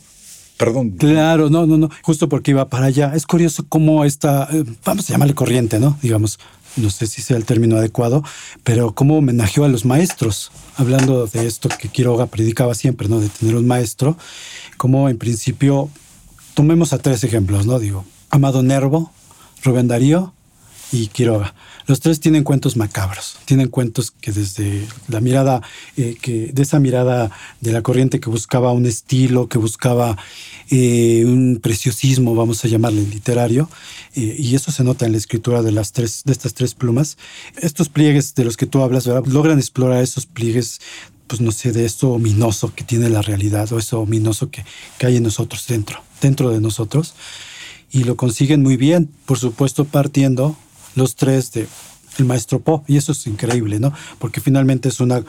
Perdón. 0.57 0.91
Claro, 0.93 1.51
no, 1.51 1.67
no, 1.67 1.77
no. 1.77 1.91
Justo 2.03 2.29
porque 2.29 2.53
iba 2.53 2.69
para 2.69 2.87
allá. 2.87 3.13
Es 3.15 3.27
curioso 3.27 3.65
cómo 3.69 4.05
esta, 4.05 4.49
eh, 4.53 4.65
vamos 4.85 5.09
a 5.09 5.13
llamarle 5.13 5.35
corriente, 5.35 5.81
¿no? 5.81 5.99
Digamos, 6.01 6.39
no 6.77 6.91
sé 6.91 7.07
si 7.07 7.23
sea 7.23 7.37
el 7.37 7.45
término 7.45 7.77
adecuado, 7.77 8.23
pero 8.63 8.95
cómo 8.95 9.19
homenajeó 9.19 9.65
a 9.65 9.69
los 9.69 9.85
maestros. 9.85 10.53
Hablando 10.77 11.27
de 11.27 11.47
esto 11.47 11.69
que 11.69 11.89
Quiroga 11.89 12.27
predicaba 12.27 12.75
siempre, 12.75 13.09
¿no? 13.09 13.21
De 13.21 13.29
tener 13.29 13.57
un 13.57 13.67
maestro. 13.67 14.17
Como 14.77 15.09
en 15.09 15.19
principio, 15.19 15.89
tomemos 16.55 16.93
a 16.93 16.99
tres 16.99 17.25
ejemplos, 17.25 17.67
¿no? 17.67 17.79
Digo, 17.79 18.05
Amado 18.31 18.63
Nervo, 18.63 19.13
Rubén 19.63 19.89
Darío 19.89 20.33
y 20.93 21.09
Quiroga. 21.09 21.55
Los 21.87 22.01
tres 22.01 22.19
tienen 22.19 22.45
cuentos 22.45 22.77
macabros, 22.77 23.37
tienen 23.45 23.69
cuentos 23.69 24.11
que 24.11 24.33
desde 24.33 24.87
la 25.09 25.21
mirada, 25.21 25.61
eh, 25.97 26.17
que 26.21 26.51
de 26.53 26.63
esa 26.63 26.81
mirada 26.81 27.31
de 27.61 27.73
la 27.73 27.83
corriente 27.83 28.21
que 28.21 28.31
buscaba 28.31 28.73
un 28.73 28.87
estilo, 28.87 29.49
que 29.49 29.59
buscaba 29.59 30.17
eh, 30.71 31.25
un 31.27 31.61
preciosismo, 31.63 32.35
vamos 32.35 32.65
a 32.65 32.69
llamarle 32.69 33.03
literario, 33.03 33.69
eh, 34.15 34.35
y 34.39 34.55
eso 34.55 34.73
se 34.73 34.83
nota 34.83 35.05
en 35.05 35.13
la 35.13 35.19
escritura 35.19 35.63
de 35.63 35.73
las 35.73 35.93
tres, 35.93 36.23
de 36.25 36.33
estas 36.33 36.55
tres 36.55 36.75
plumas. 36.75 37.19
Estos 37.57 37.91
pliegues 37.91 38.35
de 38.35 38.45
los 38.45 38.57
que 38.57 38.67
tú 38.67 38.81
hablas, 38.83 39.07
logran 39.07 39.59
explorar 39.59 40.03
esos 40.03 40.27
pliegues 40.27 40.81
pues 41.27 41.41
no 41.41 41.53
sé, 41.53 41.73
de 41.73 41.87
eso 41.87 42.11
ominoso 42.11 42.75
que 42.75 42.85
tiene 42.85 43.09
la 43.09 43.23
realidad 43.23 43.73
o 43.73 43.79
eso 43.79 44.01
ominoso 44.01 44.51
que, 44.51 44.65
que 44.99 45.07
hay 45.07 45.17
en 45.17 45.23
nosotros 45.23 45.67
dentro, 45.67 46.03
dentro 46.21 46.51
de 46.51 46.61
nosotros. 46.61 47.15
Y 47.91 48.05
lo 48.05 48.17
consiguen 48.17 48.63
muy 48.63 48.77
bien, 48.77 49.11
por 49.25 49.39
supuesto, 49.39 49.85
partiendo 49.85 50.57
los 50.95 51.17
tres 51.17 51.53
de 51.53 51.67
el 52.19 52.25
maestro 52.25 52.61
Po. 52.61 52.85
Y 52.87 52.97
eso 52.97 53.13
es 53.13 53.27
increíble, 53.27 53.79
¿no? 53.79 53.93
Porque 54.19 54.41
finalmente 54.41 54.89
es 54.89 55.01
una... 55.01 55.25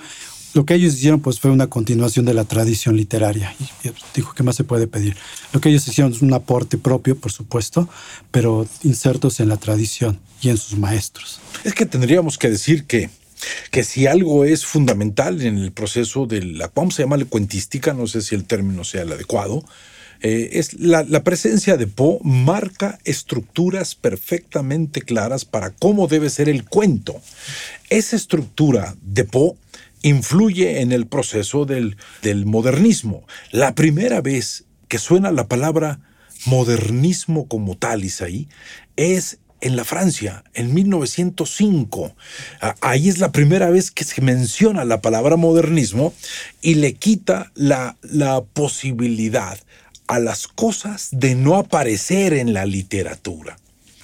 Lo 0.54 0.66
que 0.66 0.76
ellos 0.76 0.94
hicieron 0.94 1.20
pues 1.20 1.42
fue 1.42 1.52
una 1.52 1.68
continuación 1.68 2.24
de 2.24 2.34
la 2.34 2.46
tradición 2.46 2.96
literaria. 2.96 3.54
Y, 3.60 3.90
dijo, 4.16 4.34
¿qué 4.34 4.44
más 4.44 4.56
se 4.56 4.64
puede 4.64 4.88
pedir? 4.88 5.18
Lo 5.52 5.60
que 5.60 5.68
ellos 5.70 5.86
hicieron 5.88 6.14
es 6.14 6.22
un 6.22 6.34
aporte 6.34 6.78
propio, 6.78 7.18
por 7.18 7.32
supuesto, 7.32 7.90
pero 8.32 8.66
insertos 8.84 9.42
en 9.42 9.50
la 9.50 9.58
tradición 9.58 10.18
y 10.42 10.50
en 10.50 10.58
sus 10.58 10.78
maestros. 10.78 11.42
Es 11.66 11.74
que 11.74 11.86
tendríamos 11.86 12.38
que 12.38 12.50
decir 12.50 12.86
que 12.86 13.10
que 13.70 13.84
si 13.84 14.08
algo 14.08 14.46
es 14.46 14.66
fundamental 14.66 15.42
en 15.42 15.58
el 15.58 15.72
proceso 15.74 16.26
de 16.26 16.42
la, 16.42 16.72
vamos 16.74 16.98
a 16.98 17.04
llamarle 17.04 17.26
cuentística, 17.26 17.94
no 17.94 18.08
sé 18.08 18.22
si 18.22 18.34
el 18.34 18.46
término 18.46 18.84
sea 18.86 19.02
el 19.02 19.12
adecuado, 19.12 19.64
eh, 20.22 20.50
es 20.54 20.74
la, 20.80 21.24
presencia 21.24 21.78
de 21.78 21.88
Poe 21.88 22.20
marca 22.24 23.00
estructuras 23.04 23.96
perfectamente 23.96 25.02
claras 25.02 25.46
para 25.46 25.72
cómo 25.72 26.08
debe 26.08 26.30
ser 26.30 26.50
el 26.50 26.66
cuento. 26.66 27.22
Esa 27.90 28.16
estructura 28.16 28.96
de 29.02 29.24
Poe 29.26 29.56
influye 30.02 30.82
en 30.82 30.92
el 30.92 31.08
proceso 31.08 31.66
del, 31.66 31.98
del 32.22 32.46
modernismo. 32.46 33.26
La 33.52 33.76
primera 33.76 34.22
vez 34.22 34.66
que 34.88 35.00
suena 35.00 35.32
la 35.32 35.48
palabra 35.48 36.00
modernismo 36.46 37.48
como 37.48 37.76
tal, 37.76 38.04
Isaí, 38.04 38.48
es 38.96 39.40
en 39.62 39.76
la 39.76 39.84
Francia, 39.84 40.44
en 40.54 40.74
1905. 40.74 42.16
Ahí 42.82 43.10
es 43.10 43.18
la 43.18 43.32
primera 43.32 43.70
vez 43.72 43.90
que 43.90 44.04
se 44.04 44.22
menciona 44.22 44.86
la 44.86 45.02
palabra 45.02 45.38
modernismo 45.38 46.14
y 46.62 46.76
le 46.76 46.94
quita 46.94 47.52
la, 47.56 47.98
la 48.04 48.44
posibilidad 48.44 49.58
a 50.08 50.20
las 50.20 50.48
cosas 50.48 51.10
de 51.12 51.36
no 51.36 51.56
aparecer 51.56 52.34
en 52.34 52.54
la 52.54 52.66
literatura. 52.66 53.58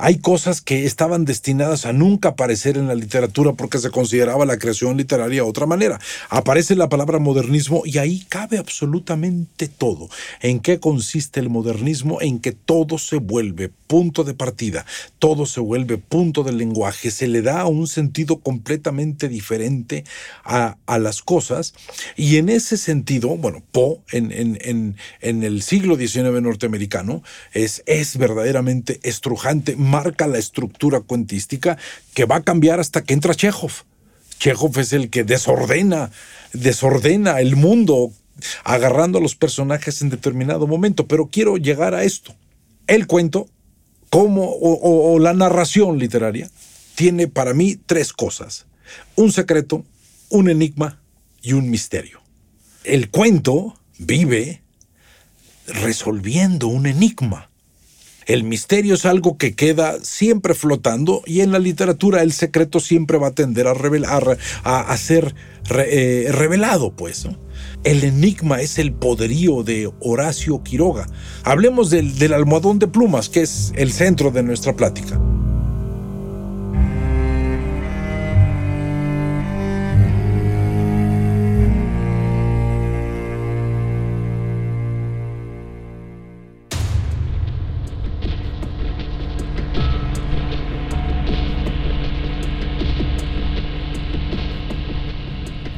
Hay 0.04 0.18
cosas 0.18 0.62
que 0.62 0.86
estaban 0.86 1.26
destinadas 1.26 1.86
a 1.86 1.94
nunca 1.94 2.30
aparecer 2.30 2.76
en 2.76 2.88
la 2.88 2.96
literatura 2.96 3.54
porque 3.54 3.78
se 3.78 3.92
consideraba 3.92 4.48
la 4.48 4.58
creación 4.58 4.98
literaria 4.98 5.44
de 5.44 5.48
otra 5.48 5.68
manera. 5.68 6.00
Aparece 6.30 6.76
la 6.76 6.90
palabra 6.90 7.20
modernismo 7.20 7.84
y 7.86 8.00
ahí 8.00 8.26
cabe 8.28 8.58
absolutamente 8.58 9.68
todo. 9.68 10.10
¿En 10.42 10.60
qué 10.60 10.80
consiste 10.80 11.40
el 11.40 11.52
modernismo? 11.52 12.20
En 12.20 12.40
que 12.40 12.52
todo 12.52 12.98
se 12.98 13.18
vuelve 13.18 13.70
punto 13.92 14.24
de 14.24 14.34
partida, 14.34 14.86
todo 15.20 15.46
se 15.46 15.60
vuelve 15.60 15.98
punto 15.98 16.44
del 16.44 16.58
lenguaje, 16.58 17.12
se 17.12 17.28
le 17.28 17.42
da 17.42 17.66
un 17.66 17.88
sentido 17.88 18.40
completamente 18.40 19.28
diferente 19.28 20.06
a, 20.46 20.78
las 20.98 21.22
cosas 21.22 21.74
y 22.16 22.38
en 22.38 22.48
ese 22.48 22.78
sentido, 22.78 23.36
bueno, 23.36 23.62
Poe 23.72 24.00
en, 24.12 24.96
el 25.22 25.62
siglo 25.62 25.98
XIX 25.98 26.42
norteamericano 26.42 27.22
es, 27.52 27.84
es 27.86 28.18
verdaderamente 28.18 29.00
estrujante, 29.04 29.76
marca 29.92 30.28
la 30.28 30.38
estructura 30.38 31.02
cuentística 31.02 31.78
que 32.14 32.26
va 32.26 32.38
a 32.38 32.44
cambiar 32.44 32.80
hasta 32.80 33.04
que 33.04 33.14
entra 33.14 33.36
Chekhov. 33.36 33.72
Chekhov 34.40 34.80
es 34.80 34.94
el 34.94 35.10
que 35.10 35.24
desordena, 35.24 36.10
desordena 36.54 37.42
el 37.42 37.56
mundo 37.56 38.12
agarrando 38.64 39.20
a 39.20 39.22
los 39.22 39.36
personajes 39.36 40.02
en 40.02 40.10
determinado 40.10 40.66
momento, 40.66 41.06
pero 41.08 41.28
quiero 41.28 41.58
llegar 41.58 41.94
a 41.94 42.04
esto. 42.04 42.34
El 42.88 43.06
cuento, 43.06 43.48
como, 44.10 44.46
o, 44.46 45.14
o 45.14 45.20
la 45.20 45.34
narración 45.34 46.00
literaria, 46.00 46.50
tiene 46.96 47.28
para 47.28 47.54
mí 47.54 47.78
tres 47.86 48.14
cosas. 48.14 48.66
Un 49.16 49.32
secreto, 49.32 49.86
un 50.30 50.50
enigma 50.50 51.00
y 51.42 51.54
un 51.54 51.70
misterio. 51.70 52.22
El 52.84 53.10
cuento 53.10 53.78
vive 54.00 54.62
resolviendo 55.68 56.68
un 56.68 56.88
enigma. 56.88 57.51
El 58.26 58.44
misterio 58.44 58.94
es 58.96 59.06
algo 59.06 59.38
que 59.38 59.56
queda 59.56 59.98
siempre 60.04 60.54
flotando 60.54 61.22
y 61.26 61.42
en 61.42 61.52
la 61.52 61.60
literatura 61.60 62.22
el 62.22 62.32
secreto 62.32 62.80
siempre 62.80 63.18
va 63.18 63.28
a 63.28 63.36
tender 63.36 63.68
a, 63.68 63.74
revelar, 63.74 64.38
a, 64.64 64.98
ser 64.98 65.34
eh, 65.70 66.30
revelado, 66.32 66.96
pues. 66.96 67.28
El 67.84 68.04
enigma 68.04 68.62
es 68.62 68.78
el 68.78 68.94
poderío 68.94 69.64
de 69.64 69.92
Horacio 70.00 70.62
Quiroga. 70.64 71.08
Hablemos 71.44 71.90
del, 71.90 72.18
del 72.18 72.34
almohadón 72.34 72.80
de 72.80 72.88
plumas, 72.88 73.30
que 73.30 73.42
es 73.42 73.74
el 73.76 73.92
centro 73.92 74.32
de 74.32 74.44
nuestra 74.44 74.76
plática. 74.76 75.20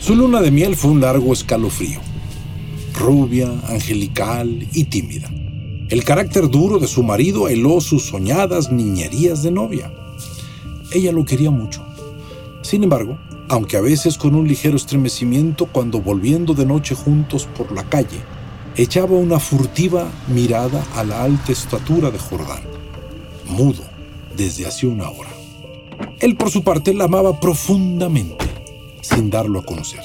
Su 0.04 0.18
luna 0.18 0.42
de 0.42 0.52
miel 0.52 0.76
fue 0.76 0.92
un 0.92 1.00
largo 1.00 1.32
escalofrío. 1.32 2.02
Rubia, 2.94 3.50
angelical 3.70 4.68
y 4.74 4.84
tímida. 4.84 5.32
El 5.88 6.04
carácter 6.04 6.50
duro 6.50 6.78
de 6.78 6.88
su 6.88 7.04
marido 7.04 7.48
heló 7.48 7.80
sus 7.80 8.08
soñadas 8.08 8.70
niñerías 8.70 9.44
de 9.44 9.52
novia. 9.52 9.94
Ella 10.92 11.14
lo 11.14 11.24
quería 11.24 11.52
mucho. 11.52 11.86
Sin 12.64 12.84
embargo, 12.84 13.18
aunque 13.48 13.78
a 13.78 13.82
veces 13.82 14.18
con 14.18 14.36
un 14.36 14.46
ligero 14.46 14.76
estremecimiento 14.76 15.68
cuando 15.68 16.02
volviendo 16.02 16.54
de 16.54 16.66
noche 16.66 16.96
juntos 16.96 17.48
por 17.58 17.72
la 17.72 17.86
calle, 17.86 18.20
echaba 18.76 19.16
una 19.16 19.40
furtiva 19.40 20.12
mirada 20.28 20.86
a 20.98 21.06
la 21.06 21.24
alta 21.24 21.54
estatura 21.54 22.12
de 22.12 22.20
Jordán, 22.20 22.64
mudo 23.48 23.84
desde 24.36 24.66
hace 24.66 24.86
una 24.86 25.10
hora. 25.10 25.32
Él 26.20 26.36
por 26.36 26.52
su 26.52 26.62
parte 26.62 26.94
la 26.94 27.06
amaba 27.06 27.40
profundamente 27.40 28.43
sin 29.04 29.30
darlo 29.30 29.60
a 29.60 29.66
conocer. 29.66 30.02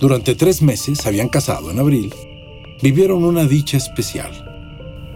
Durante 0.00 0.34
tres 0.34 0.62
meses, 0.62 1.06
habían 1.06 1.28
casado 1.28 1.70
en 1.70 1.78
abril, 1.78 2.12
vivieron 2.82 3.22
una 3.22 3.44
dicha 3.44 3.76
especial. 3.76 4.48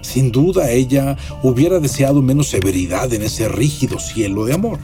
Sin 0.02 0.31
duda 0.31 0.71
ella 0.71 1.16
hubiera 1.43 1.81
deseado 1.81 2.23
menos 2.23 2.47
severidad 2.47 3.12
en 3.12 3.23
ese 3.23 3.49
rígido 3.49 3.99
cielo 3.99 4.45
de 4.45 4.55
amor. 4.55 4.78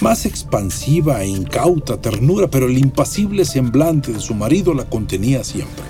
Más 0.00 0.24
expansiva 0.24 1.22
e 1.22 1.28
incauta 1.28 2.00
ternura, 2.00 2.48
pero 2.48 2.66
el 2.66 2.78
impasible 2.78 3.44
semblante 3.44 4.12
de 4.12 4.20
su 4.20 4.34
marido 4.34 4.72
la 4.72 4.86
contenía 4.86 5.44
siempre. 5.44 5.84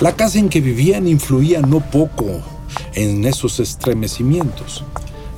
La 0.00 0.16
casa 0.16 0.40
en 0.40 0.48
que 0.48 0.60
vivían 0.60 1.06
influía 1.06 1.60
no 1.60 1.78
poco 1.78 2.26
en 2.94 3.24
esos 3.24 3.60
estremecimientos. 3.60 4.84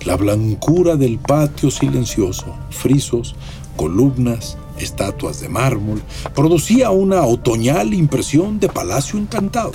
La 0.06 0.16
blancura 0.16 0.96
del 0.96 1.18
patio 1.18 1.70
silencioso, 1.70 2.46
frisos, 2.70 3.36
columnas, 3.76 4.56
estatuas 4.78 5.40
de 5.40 5.48
mármol, 5.48 6.02
producía 6.34 6.90
una 6.90 7.24
otoñal 7.24 7.94
impresión 7.94 8.60
de 8.60 8.68
palacio 8.68 9.18
encantado. 9.18 9.72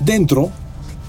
Dentro, 0.00 0.50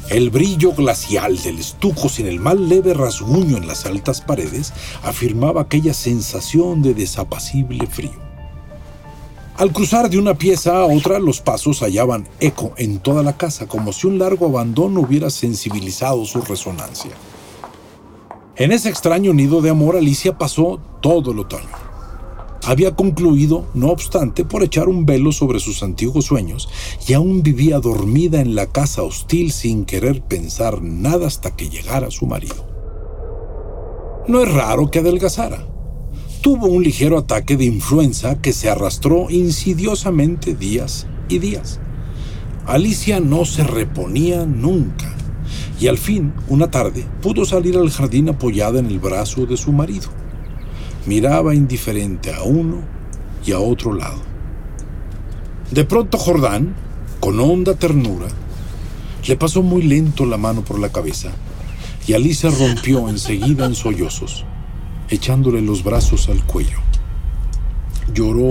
el 0.09 0.31
brillo 0.31 0.71
glacial 0.73 1.37
del 1.43 1.59
estuco 1.59 2.09
sin 2.09 2.25
el 2.25 2.39
mal 2.39 2.67
leve 2.67 2.95
rasguño 2.95 3.57
en 3.57 3.67
las 3.67 3.85
altas 3.85 4.21
paredes 4.21 4.73
afirmaba 5.03 5.61
aquella 5.61 5.93
sensación 5.93 6.81
de 6.81 6.95
desapacible 6.95 7.85
frío. 7.85 8.29
Al 9.59 9.71
cruzar 9.73 10.09
de 10.09 10.17
una 10.17 10.35
pieza 10.35 10.77
a 10.77 10.85
otra, 10.85 11.19
los 11.19 11.41
pasos 11.41 11.81
hallaban 11.81 12.27
eco 12.39 12.71
en 12.77 12.99
toda 12.99 13.23
la 13.23 13.35
casa, 13.35 13.67
como 13.67 13.91
si 13.91 14.07
un 14.07 14.17
largo 14.17 14.45
abandono 14.45 15.01
hubiera 15.01 15.29
sensibilizado 15.29 16.25
su 16.25 16.41
resonancia. 16.41 17.11
En 18.59 18.73
ese 18.73 18.89
extraño 18.89 19.33
nido 19.33 19.61
de 19.61 19.69
amor, 19.69 19.95
Alicia 19.95 20.37
pasó 20.37 20.81
todo 21.01 21.31
el 21.31 21.39
otoño. 21.39 21.69
Había 22.65 22.93
concluido, 22.93 23.65
no 23.73 23.87
obstante, 23.87 24.43
por 24.43 24.63
echar 24.63 24.89
un 24.89 25.05
velo 25.05 25.31
sobre 25.31 25.61
sus 25.61 25.81
antiguos 25.81 26.25
sueños 26.25 26.67
y 27.07 27.13
aún 27.13 27.41
vivía 27.41 27.79
dormida 27.79 28.41
en 28.41 28.55
la 28.55 28.65
casa 28.65 29.01
hostil 29.01 29.53
sin 29.53 29.85
querer 29.85 30.21
pensar 30.21 30.81
nada 30.81 31.25
hasta 31.25 31.55
que 31.55 31.69
llegara 31.69 32.11
su 32.11 32.25
marido. 32.25 32.67
No 34.27 34.41
es 34.41 34.53
raro 34.53 34.91
que 34.91 34.99
adelgazara. 34.99 35.65
Tuvo 36.41 36.67
un 36.67 36.83
ligero 36.83 37.17
ataque 37.17 37.55
de 37.55 37.63
influenza 37.63 38.41
que 38.41 38.51
se 38.51 38.69
arrastró 38.69 39.29
insidiosamente 39.29 40.53
días 40.53 41.07
y 41.29 41.39
días. 41.39 41.79
Alicia 42.65 43.21
no 43.21 43.45
se 43.45 43.63
reponía 43.63 44.45
nunca 44.45 45.15
y 45.79 45.87
al 45.87 45.97
fin, 45.97 46.33
una 46.49 46.69
tarde, 46.69 47.05
pudo 47.21 47.45
salir 47.45 47.77
al 47.77 47.89
jardín 47.89 48.29
apoyada 48.29 48.79
en 48.79 48.87
el 48.87 48.99
brazo 48.99 49.45
de 49.45 49.55
su 49.55 49.71
marido. 49.71 50.09
Miraba 51.05 51.55
indiferente 51.55 52.33
a 52.33 52.43
uno 52.43 52.81
y 53.45 53.53
a 53.53 53.59
otro 53.59 53.93
lado. 53.93 54.21
De 55.71 55.85
pronto 55.85 56.17
Jordán, 56.17 56.75
con 57.21 57.39
honda 57.39 57.75
ternura, 57.75 58.27
le 59.25 59.35
pasó 59.37 59.63
muy 59.63 59.83
lento 59.83 60.25
la 60.25 60.37
mano 60.37 60.63
por 60.63 60.79
la 60.79 60.91
cabeza 60.91 61.31
y 62.07 62.13
Alicia 62.13 62.49
rompió 62.49 63.07
enseguida 63.07 63.65
en 63.65 63.75
sollozos, 63.75 64.45
echándole 65.09 65.61
los 65.61 65.83
brazos 65.83 66.27
al 66.27 66.43
cuello. 66.45 66.79
Lloró 68.13 68.49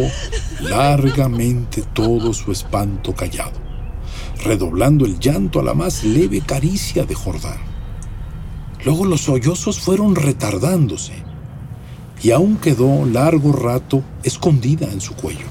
largamente 0.61 1.83
todo 1.93 2.33
su 2.33 2.53
espanto 2.53 3.15
callado 3.15 3.68
redoblando 4.43 5.05
el 5.05 5.19
llanto 5.19 5.61
a 5.61 5.63
la 5.63 5.75
más 5.75 6.05
leve 6.05 6.41
caricia 6.41 7.05
de 7.05 7.15
Jordán. 7.15 7.59
Luego 8.85 9.05
los 9.05 9.23
sollozos 9.23 9.81
fueron 9.81 10.15
retardándose 10.15 11.13
y 12.23 12.31
aún 12.31 12.57
quedó 12.57 13.05
largo 13.05 13.53
rato 13.53 14.03
escondida 14.23 14.91
en 14.91 15.01
su 15.01 15.15
cuello, 15.15 15.47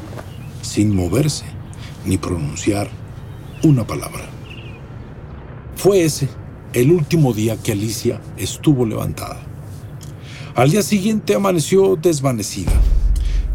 sin 0.61 0.95
moverse 0.95 1.45
ni 2.05 2.17
pronunciar 2.17 2.89
una 3.63 3.85
palabra. 3.85 4.29
Fue 5.75 6.03
ese 6.03 6.29
el 6.73 6.91
último 6.91 7.33
día 7.33 7.57
que 7.57 7.73
Alicia 7.73 8.21
estuvo 8.37 8.85
levantada. 8.85 9.39
Al 10.55 10.71
día 10.71 10.81
siguiente 10.81 11.35
amaneció 11.35 11.95
desvanecida 11.95 12.73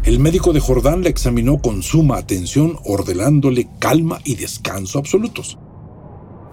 el 0.03 0.19
médico 0.19 0.51
de 0.51 0.59
Jordán 0.59 1.03
la 1.03 1.09
examinó 1.09 1.59
con 1.59 1.81
suma 1.81 2.17
atención, 2.17 2.77
ordenándole 2.83 3.69
calma 3.79 4.19
y 4.25 4.35
descanso 4.35 4.99
absolutos. 4.99 5.57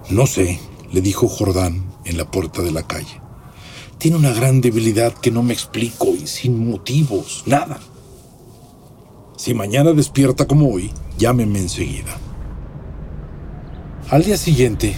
No 0.09 0.27
sé, 0.27 0.61
le 0.93 1.01
dijo 1.01 1.29
Jordán 1.29 1.93
en 2.05 2.17
la 2.17 2.31
puerta 2.31 2.63
de 2.63 2.71
la 2.71 2.85
calle. 2.85 3.21
Tiene 3.99 4.17
una 4.17 4.33
gran 4.33 4.61
debilidad 4.61 5.13
que 5.15 5.33
no 5.33 5.43
me 5.43 5.53
explico 5.53 6.15
y 6.15 6.29
sin 6.29 6.71
motivos, 6.71 7.43
nada. 7.47 7.81
Si 9.37 9.53
mañana 9.53 9.93
despierta 9.93 10.47
como 10.47 10.69
hoy, 10.73 10.93
llámeme 11.19 11.59
enseguida. 11.59 12.17
Al 14.11 14.23
día 14.23 14.37
siguiente, 14.37 14.95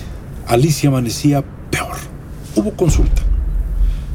Alicia 0.46 0.90
amanecía 0.90 1.42
peor. 1.70 1.96
Hubo 2.54 2.76
consulta 2.76 3.31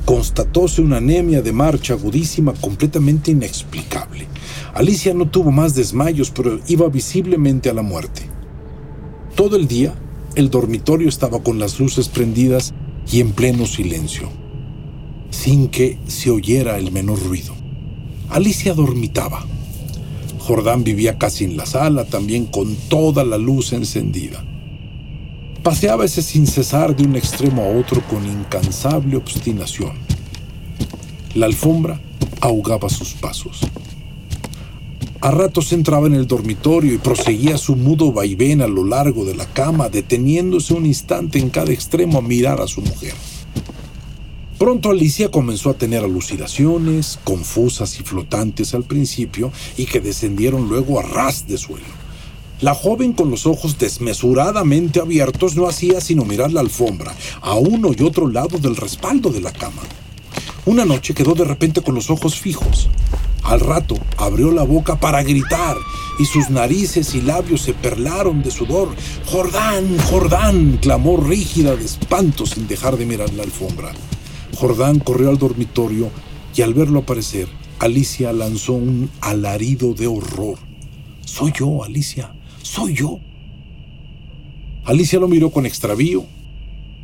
constatóse 0.08 0.82
una 0.82 0.98
anemia 0.98 1.42
de 1.42 1.52
marcha 1.52 1.94
agudísima 1.94 2.54
completamente 2.54 3.32
inexplicable. 3.32 4.26
Alicia 4.74 5.14
no 5.14 5.30
tuvo 5.30 5.52
más 5.52 5.76
desmayos, 5.76 6.32
pero 6.32 6.62
iba 6.70 6.88
visiblemente 6.88 7.70
a 7.70 7.74
la 7.74 7.82
muerte. 7.82 8.22
Todo 9.36 9.58
el 9.58 9.68
día, 9.68 9.94
el 10.36 10.50
dormitorio 10.50 11.10
estaba 11.10 11.44
con 11.44 11.60
las 11.60 11.78
luces 11.82 12.08
prendidas 12.08 12.74
y 13.12 13.20
en 13.20 13.34
pleno 13.34 13.66
silencio, 13.66 14.30
sin 15.30 15.68
que 15.68 16.00
se 16.08 16.30
oyera 16.30 16.78
el 16.78 16.94
menor 16.94 17.22
ruido. 17.22 17.54
Alicia 18.30 18.74
dormitaba. 18.74 19.46
Jordán 20.40 20.86
vivía 20.86 21.18
casi 21.18 21.44
en 21.44 21.58
la 21.58 21.66
sala, 21.66 22.06
también 22.06 22.46
con 22.46 22.78
toda 22.88 23.26
la 23.26 23.38
luz 23.38 23.74
encendida. 23.74 24.42
Paseábase 25.68 26.22
sin 26.22 26.48
cesar 26.48 26.96
de 26.96 27.04
un 27.04 27.18
extremo 27.18 27.62
a 27.62 27.68
otro 27.68 28.02
con 28.08 28.26
incansable 28.26 29.18
obstinación. 29.18 29.92
La 31.36 31.46
alfombra 31.46 32.00
ahogaba 32.40 32.88
sus 32.88 33.16
pasos. 33.16 33.60
A 35.20 35.30
ratos 35.30 35.74
entraba 35.74 36.08
en 36.08 36.14
el 36.14 36.26
dormitorio 36.26 36.94
y 36.94 37.00
proseguía 37.00 37.58
su 37.58 37.76
mudo 37.76 38.14
vaivén 38.14 38.62
a 38.62 38.68
lo 38.68 38.86
largo 38.86 39.26
de 39.26 39.36
la 39.36 39.46
cama, 39.46 39.90
deteniéndose 39.90 40.74
un 40.74 40.86
instante 40.86 41.38
en 41.38 41.50
cada 41.50 41.74
extremo 41.74 42.20
a 42.20 42.22
mirar 42.22 42.62
a 42.62 42.68
su 42.68 42.82
mujer. 42.82 43.16
Pronto 44.58 44.92
Alicia 44.92 45.30
comenzó 45.32 45.72
a 45.72 45.78
tener 45.78 46.02
alucinaciones, 46.02 47.20
confusas 47.26 48.00
y 48.00 48.04
flotantes 48.04 48.74
al 48.74 48.86
principio, 48.86 49.52
y 49.76 49.86
que 49.86 50.00
descendieron 50.00 50.70
luego 50.70 50.98
a 50.98 51.04
ras 51.04 51.46
de 51.46 51.58
suelo. 51.58 52.07
La 52.60 52.74
joven 52.74 53.14
con 53.14 53.30
los 53.30 53.46
ojos 53.46 53.78
desmesuradamente 53.78 55.00
abiertos 55.00 55.56
no 55.56 55.68
hacía 55.68 56.02
sino 56.02 56.26
mirar 56.26 56.52
la 56.52 56.62
alfombra, 56.62 57.16
a 57.42 57.54
uno 57.54 57.92
y 57.96 58.02
otro 58.02 58.28
lado 58.28 58.58
del 58.58 58.76
respaldo 58.76 59.30
de 59.30 59.42
la 59.42 59.52
cama. 59.52 59.84
Una 60.66 60.84
noche 60.84 61.14
quedó 61.14 61.36
de 61.36 61.46
repente 61.46 61.82
con 61.82 61.94
los 61.94 62.10
ojos 62.10 62.40
fijos. 62.40 62.90
Al 63.44 63.60
rato 63.60 63.96
abrió 64.18 64.52
la 64.52 64.64
boca 64.64 65.00
para 65.00 65.22
gritar 65.22 65.78
y 66.18 66.26
sus 66.26 66.50
narices 66.50 67.14
y 67.14 67.22
labios 67.22 67.62
se 67.62 67.76
perlaron 67.76 68.42
de 68.42 68.50
sudor. 68.50 68.90
Jordán, 69.28 69.96
Jordán, 70.10 70.80
clamó 70.82 71.18
rígida 71.18 71.76
de 71.76 71.86
espanto 71.86 72.48
sin 72.48 72.68
dejar 72.68 72.98
de 72.98 73.06
mirar 73.06 73.32
la 73.34 73.44
alfombra. 73.44 73.92
Jordán 74.56 74.98
corrió 74.98 75.30
al 75.30 75.38
dormitorio 75.38 76.10
y 76.56 76.64
al 76.64 76.74
verlo 76.74 77.02
aparecer, 77.02 77.48
Alicia 77.78 78.34
lanzó 78.34 78.74
un 78.74 79.12
alarido 79.22 79.94
de 79.94 80.08
horror. 80.08 80.58
Soy 81.24 81.54
yo, 81.56 81.84
Alicia, 81.84 82.34
soy 82.68 82.96
yo. 82.96 83.20
Alicia 84.86 85.20
lo 85.20 85.28
miró 85.28 85.52
con 85.52 85.66
extravío, 85.66 86.26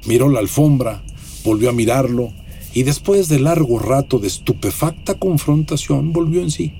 miró 0.05 0.29
la 0.29 0.39
alfombra, 0.39 1.03
volvió 1.43 1.70
a 1.70 1.74
mirarlo 1.74 2.32
y 2.74 2.84
después 2.84 3.29
de 3.29 3.39
largo 3.39 3.79
rato 3.79 4.20
de 4.20 4.27
estupefacta 4.27 5.15
confrontación 5.15 6.12
volvió 6.12 6.41
en 6.41 6.51
sí. 6.51 6.74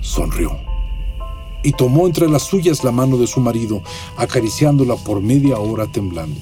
Sonrió 0.00 0.58
y 1.62 1.72
tomó 1.72 2.06
entre 2.06 2.28
las 2.28 2.42
suyas 2.42 2.84
la 2.84 2.92
mano 2.92 3.16
de 3.16 3.26
su 3.26 3.40
marido, 3.40 3.82
acariciándola 4.16 4.96
por 4.96 5.20
media 5.20 5.58
hora 5.58 5.90
temblando. 5.90 6.38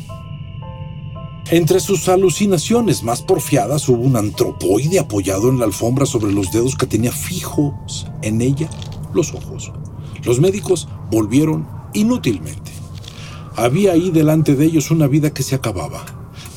Entre 1.50 1.80
sus 1.80 2.08
alucinaciones 2.08 3.02
más 3.02 3.23
porfiadas 3.23 3.88
hubo 3.88 4.02
un 4.02 4.16
antropoide 4.16 4.99
apoyado 4.99 5.49
en 5.50 5.58
la 5.58 5.66
alfombra 5.66 6.04
sobre 6.06 6.32
los 6.32 6.50
dedos 6.50 6.76
que 6.76 6.87
tenía 6.87 7.12
fijos 7.12 8.06
en 8.23 8.40
ella 8.40 8.68
los 9.14 9.32
ojos. 9.32 9.73
Los 10.25 10.40
médicos 10.40 10.88
volvieron 11.11 11.66
inútilmente. 11.93 12.73
Había 13.57 13.93
ahí 13.93 14.11
delante 14.11 14.54
de 14.57 14.64
ellos 14.64 14.90
una 14.90 15.07
vida 15.07 15.33
que 15.33 15.43
se 15.43 15.54
acababa, 15.54 16.04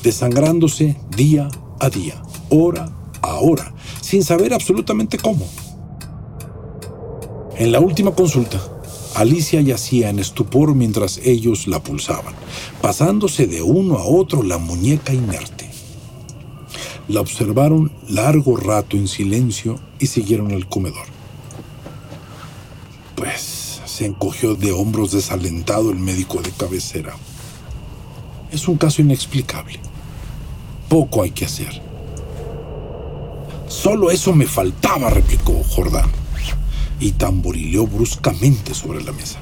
desangrándose 0.02 0.96
día 1.16 1.48
a 1.78 1.90
día, 1.90 2.22
hora 2.50 2.90
a 3.22 3.36
hora, 3.36 3.74
sin 4.00 4.24
saber 4.24 4.54
absolutamente 4.54 5.18
cómo. 5.18 5.46
En 7.56 7.72
la 7.72 7.80
última 7.80 8.12
consulta, 8.12 8.60
Alicia 9.14 9.60
yacía 9.60 10.10
en 10.10 10.18
estupor 10.18 10.74
mientras 10.74 11.18
ellos 11.18 11.66
la 11.66 11.82
pulsaban, 11.82 12.34
pasándose 12.80 13.46
de 13.46 13.62
uno 13.62 13.98
a 13.98 14.04
otro 14.04 14.42
la 14.42 14.58
muñeca 14.58 15.12
inerte. 15.12 15.68
La 17.08 17.20
observaron 17.20 17.90
largo 18.08 18.56
rato 18.56 18.96
en 18.96 19.08
silencio 19.08 19.80
y 19.98 20.06
siguieron 20.06 20.52
al 20.52 20.68
comedor. 20.68 21.17
Se 23.98 24.06
encogió 24.06 24.54
de 24.54 24.70
hombros 24.70 25.10
desalentado 25.10 25.90
el 25.90 25.98
médico 25.98 26.40
de 26.40 26.52
cabecera. 26.52 27.16
Es 28.52 28.68
un 28.68 28.76
caso 28.76 29.02
inexplicable. 29.02 29.80
Poco 30.88 31.24
hay 31.24 31.32
que 31.32 31.46
hacer. 31.46 31.82
Solo 33.66 34.12
eso 34.12 34.32
me 34.32 34.46
faltaba, 34.46 35.10
replicó 35.10 35.64
Jordán 35.64 36.08
y 37.00 37.10
tamborileó 37.10 37.88
bruscamente 37.88 38.72
sobre 38.72 39.02
la 39.02 39.10
mesa. 39.10 39.40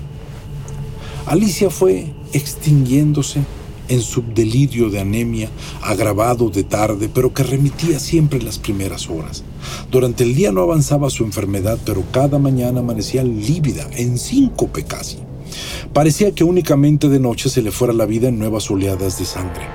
Alicia 1.27 1.69
fue 1.69 2.15
extinguiéndose 2.33 3.41
en 3.89 4.01
su 4.01 4.23
delirio 4.23 4.91
de 4.91 5.01
anemia, 5.01 5.51
agravado 5.83 6.51
de 6.51 6.65
tarde, 6.65 7.09
pero 7.13 7.33
que 7.33 7.43
remitía 7.43 7.99
siempre 7.99 8.43
las 8.43 8.59
primeras 8.59 9.09
horas. 9.09 9.45
Durante 9.91 10.25
el 10.25 10.35
día 10.35 10.53
no 10.53 10.63
avanzaba 10.63 11.11
su 11.11 11.25
enfermedad, 11.25 11.79
pero 11.85 12.03
cada 12.13 12.39
mañana 12.39 12.81
amanecía 12.81 13.23
lívida, 13.23 13.89
en 13.97 14.19
síncope 14.19 14.85
casi. 14.85 15.19
Parecía 15.93 16.33
que 16.33 16.45
únicamente 16.45 17.09
de 17.09 17.21
noche 17.21 17.49
se 17.49 17.63
le 17.63 17.71
fuera 17.71 17.93
la 17.93 18.07
vida 18.07 18.29
en 18.29 18.39
nuevas 18.39 18.71
oleadas 18.71 19.19
de 19.19 19.25
sangre. 19.25 19.67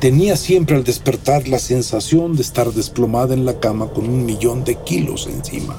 Tenía 0.00 0.36
siempre 0.36 0.76
al 0.76 0.84
despertar 0.84 1.46
la 1.46 1.58
sensación 1.58 2.34
de 2.34 2.40
estar 2.42 2.72
desplomada 2.72 3.34
en 3.34 3.44
la 3.44 3.60
cama 3.60 3.88
con 3.88 4.08
un 4.08 4.24
millón 4.24 4.64
de 4.64 4.76
kilos 4.76 5.28
encima. 5.30 5.76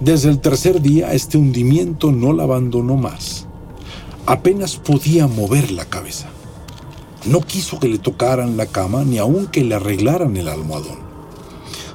Desde 0.00 0.28
el 0.28 0.38
tercer 0.40 0.80
día 0.80 1.12
este 1.12 1.38
hundimiento 1.38 2.12
no 2.12 2.32
la 2.32 2.42
abandonó 2.44 2.96
más. 2.96 3.47
Apenas 4.28 4.76
podía 4.76 5.26
mover 5.26 5.70
la 5.70 5.86
cabeza. 5.86 6.28
No 7.24 7.40
quiso 7.40 7.80
que 7.80 7.88
le 7.88 7.96
tocaran 7.96 8.58
la 8.58 8.66
cama 8.66 9.02
ni 9.02 9.16
aun 9.16 9.46
que 9.46 9.64
le 9.64 9.74
arreglaran 9.74 10.36
el 10.36 10.48
almohadón. 10.48 10.98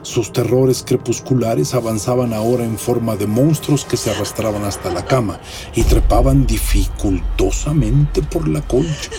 Sus 0.01 0.33
terrores 0.33 0.83
crepusculares 0.83 1.75
avanzaban 1.75 2.33
ahora 2.33 2.65
en 2.65 2.79
forma 2.79 3.17
de 3.17 3.27
monstruos 3.27 3.85
que 3.85 3.97
se 3.97 4.09
arrastraban 4.09 4.63
hasta 4.63 4.91
la 4.91 5.05
cama 5.05 5.39
y 5.75 5.83
trepaban 5.83 6.47
dificultosamente 6.47 8.23
por 8.23 8.47
la 8.47 8.63
colcha. 8.63 9.11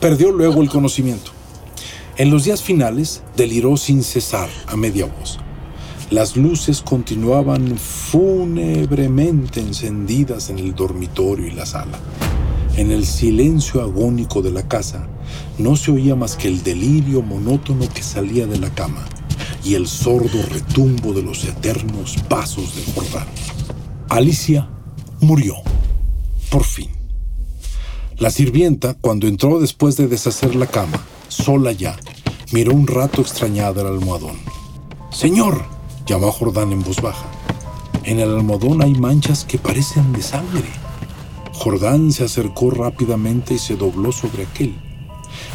Perdió 0.00 0.32
luego 0.32 0.60
el 0.60 0.70
conocimiento. 0.70 1.30
En 2.16 2.32
los 2.32 2.42
días 2.42 2.64
finales 2.64 3.22
deliró 3.36 3.76
sin 3.76 4.02
cesar 4.02 4.48
a 4.66 4.74
media 4.74 5.06
voz. 5.06 5.38
Las 6.12 6.36
luces 6.36 6.82
continuaban 6.82 7.78
fúnebremente 7.78 9.60
encendidas 9.60 10.50
en 10.50 10.58
el 10.58 10.74
dormitorio 10.74 11.46
y 11.46 11.52
la 11.52 11.64
sala. 11.64 11.98
En 12.76 12.90
el 12.90 13.06
silencio 13.06 13.80
agónico 13.80 14.42
de 14.42 14.50
la 14.50 14.68
casa 14.68 15.08
no 15.56 15.74
se 15.74 15.90
oía 15.90 16.14
más 16.14 16.36
que 16.36 16.48
el 16.48 16.62
delirio 16.62 17.22
monótono 17.22 17.88
que 17.88 18.02
salía 18.02 18.46
de 18.46 18.58
la 18.58 18.68
cama 18.74 19.06
y 19.64 19.74
el 19.74 19.86
sordo 19.86 20.42
retumbo 20.50 21.14
de 21.14 21.22
los 21.22 21.46
eternos 21.46 22.16
pasos 22.28 22.76
de 22.76 22.92
Jordán. 22.92 23.28
Alicia 24.10 24.68
murió, 25.22 25.54
por 26.50 26.64
fin. 26.64 26.90
La 28.18 28.30
sirvienta, 28.30 28.98
cuando 29.00 29.28
entró 29.28 29.60
después 29.60 29.96
de 29.96 30.08
deshacer 30.08 30.56
la 30.56 30.66
cama, 30.66 31.02
sola 31.28 31.72
ya, 31.72 31.96
miró 32.52 32.74
un 32.74 32.86
rato 32.86 33.22
extrañada 33.22 33.80
el 33.80 33.86
almohadón. 33.86 34.36
Señor, 35.10 35.64
llamó 36.06 36.28
a 36.28 36.32
Jordán 36.32 36.72
en 36.72 36.82
voz 36.82 37.00
baja. 37.00 37.26
En 38.04 38.18
el 38.18 38.34
almohadón 38.34 38.82
hay 38.82 38.94
manchas 38.94 39.44
que 39.44 39.58
parecen 39.58 40.12
de 40.12 40.22
sangre. 40.22 40.68
Jordán 41.52 42.12
se 42.12 42.24
acercó 42.24 42.70
rápidamente 42.70 43.54
y 43.54 43.58
se 43.58 43.76
dobló 43.76 44.10
sobre 44.10 44.44
aquel. 44.44 44.74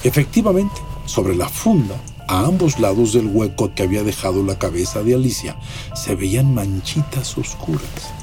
Efectivamente, 0.03 0.75
sobre 1.05 1.35
la 1.35 1.49
funda, 1.49 1.95
a 2.27 2.45
ambos 2.45 2.79
lados 2.79 3.13
del 3.13 3.27
hueco 3.27 3.73
que 3.73 3.83
había 3.83 4.03
dejado 4.03 4.43
la 4.43 4.57
cabeza 4.57 5.03
de 5.03 5.15
Alicia, 5.15 5.57
se 5.95 6.15
veían 6.15 6.53
manchitas 6.53 7.37
oscuras. 7.37 8.13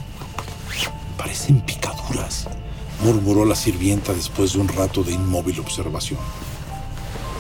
Parecen 1.18 1.60
picaduras, 1.60 2.48
murmuró 3.02 3.44
la 3.44 3.56
sirvienta 3.56 4.12
después 4.12 4.52
de 4.54 4.60
un 4.60 4.68
rato 4.68 5.02
de 5.02 5.12
inmóvil 5.12 5.60
observación. 5.60 6.20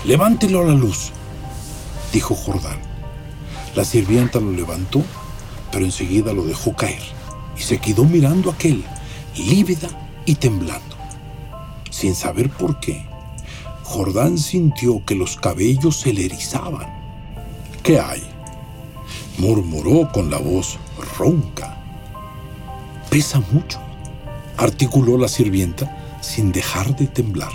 Levántelo 0.04 0.60
a 0.60 0.64
la 0.64 0.74
luz, 0.74 1.12
dijo 2.12 2.34
Jordán. 2.34 2.93
La 3.74 3.84
sirvienta 3.84 4.38
lo 4.38 4.52
levantó, 4.52 5.02
pero 5.72 5.84
enseguida 5.84 6.32
lo 6.32 6.44
dejó 6.44 6.74
caer 6.76 7.02
y 7.56 7.62
se 7.62 7.78
quedó 7.78 8.04
mirando 8.04 8.50
a 8.50 8.54
aquel, 8.54 8.84
lívida 9.36 9.88
y 10.26 10.36
temblando. 10.36 10.96
Sin 11.90 12.14
saber 12.14 12.50
por 12.50 12.78
qué, 12.78 13.04
Jordán 13.82 14.38
sintió 14.38 15.04
que 15.04 15.14
los 15.14 15.36
cabellos 15.36 15.96
se 16.00 16.12
le 16.12 16.26
erizaban. 16.26 16.86
¿Qué 17.82 17.98
hay? 17.98 18.22
murmuró 19.38 20.10
con 20.12 20.30
la 20.30 20.38
voz 20.38 20.78
ronca. 21.18 21.76
Pesa 23.10 23.40
mucho, 23.52 23.80
articuló 24.56 25.18
la 25.18 25.28
sirvienta 25.28 26.18
sin 26.20 26.52
dejar 26.52 26.94
de 26.96 27.06
temblar. 27.06 27.52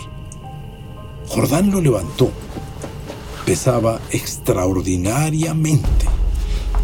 Jordán 1.28 1.72
lo 1.72 1.80
levantó 1.80 2.32
pesaba 3.50 4.00
extraordinariamente. 4.12 6.06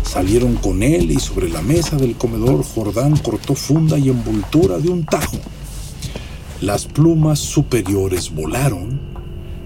Salieron 0.01 0.55
con 0.55 0.81
él 0.81 1.11
y 1.11 1.19
sobre 1.19 1.47
la 1.47 1.61
mesa 1.61 1.95
del 1.95 2.15
comedor 2.15 2.65
Jordán 2.65 3.15
cortó 3.17 3.53
funda 3.53 3.99
y 3.99 4.09
envoltura 4.09 4.79
de 4.79 4.89
un 4.89 5.05
tajo. 5.05 5.37
Las 6.61 6.87
plumas 6.87 7.37
superiores 7.37 8.33
volaron 8.33 8.99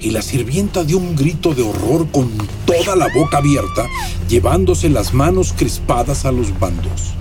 y 0.01 0.09
la 0.09 0.21
sirvienta 0.21 0.83
dio 0.83 0.97
un 0.97 1.15
grito 1.15 1.53
de 1.53 1.63
horror 1.63 2.05
con 2.11 2.29
toda 2.65 2.97
la 2.97 3.07
boca 3.15 3.37
abierta, 3.37 3.85
llevándose 4.27 4.89
las 4.89 5.13
manos 5.13 5.53
crispadas 5.53 6.25
a 6.25 6.33
los 6.33 6.59
bandos. 6.59 7.13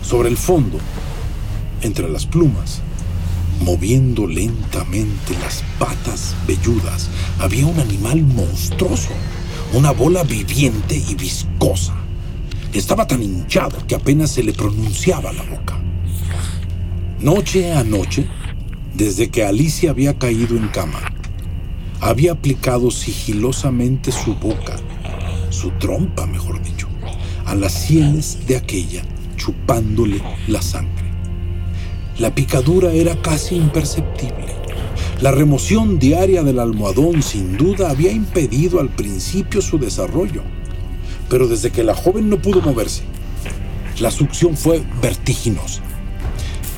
Sobre 0.00 0.30
el 0.30 0.38
fondo, 0.38 0.78
entre 1.82 2.08
las 2.08 2.24
plumas, 2.24 2.80
moviendo 3.60 4.26
lentamente 4.26 5.34
las 5.40 5.62
patas 5.78 6.34
velludas, 6.46 7.08
había 7.38 7.66
un 7.66 7.78
animal 7.78 8.22
monstruoso, 8.22 9.10
una 9.72 9.92
bola 9.92 10.24
viviente 10.24 10.96
y 10.96 11.14
viscosa. 11.14 11.94
Estaba 12.72 13.06
tan 13.06 13.22
hinchado 13.22 13.86
que 13.86 13.94
apenas 13.94 14.30
se 14.30 14.42
le 14.42 14.52
pronunciaba 14.52 15.32
la 15.32 15.42
boca. 15.42 15.78
Noche 17.20 17.72
a 17.72 17.84
noche, 17.84 18.26
desde 18.94 19.28
que 19.28 19.44
Alicia 19.44 19.90
había 19.90 20.18
caído 20.18 20.56
en 20.56 20.68
cama, 20.68 21.00
había 22.00 22.32
aplicado 22.32 22.90
sigilosamente 22.90 24.10
su 24.10 24.34
boca, 24.36 24.76
su 25.50 25.70
trompa, 25.72 26.26
mejor 26.26 26.62
dicho, 26.62 26.88
a 27.44 27.54
las 27.54 27.74
sienes 27.74 28.46
de 28.46 28.56
aquella, 28.56 29.02
chupándole 29.36 30.22
la 30.46 30.62
sangre. 30.62 30.99
La 32.20 32.34
picadura 32.34 32.92
era 32.92 33.16
casi 33.16 33.54
imperceptible. 33.56 34.54
La 35.22 35.30
remoción 35.30 35.98
diaria 35.98 36.42
del 36.42 36.58
almohadón 36.58 37.22
sin 37.22 37.56
duda 37.56 37.88
había 37.88 38.12
impedido 38.12 38.78
al 38.78 38.90
principio 38.90 39.62
su 39.62 39.78
desarrollo, 39.78 40.42
pero 41.30 41.48
desde 41.48 41.70
que 41.70 41.82
la 41.82 41.94
joven 41.94 42.28
no 42.28 42.36
pudo 42.36 42.60
moverse, 42.60 43.04
la 44.00 44.10
succión 44.10 44.54
fue 44.54 44.82
vertiginosa. 45.00 45.80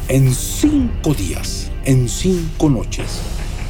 En 0.07 0.33
cinco 0.33 1.13
días, 1.13 1.73
en 1.87 2.09
cinco 2.09 2.71
noches, 2.71 3.19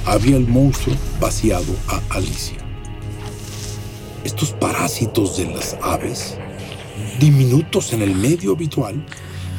había 0.05 0.37
el 0.37 0.47
monstruo 0.47 0.95
vaciado 1.23 1.75
a 1.89 2.03
Alicia. 2.15 2.59
Estos 4.25 4.51
parásitos 4.51 5.39
de 5.39 5.47
las 5.47 5.79
aves, 5.81 6.37
diminutos 7.19 7.95
en 7.95 8.03
el 8.03 8.15
medio 8.15 8.53
habitual, 8.53 9.03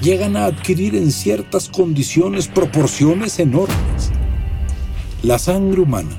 llegan 0.04 0.36
a 0.36 0.46
adquirir 0.46 0.96
en 0.96 1.12
ciertas 1.12 1.70
condiciones 1.70 2.50
proporciones 2.50 3.40
enormes. 3.40 4.12
La 5.24 5.40
sangre 5.40 5.80
humana 5.80 6.16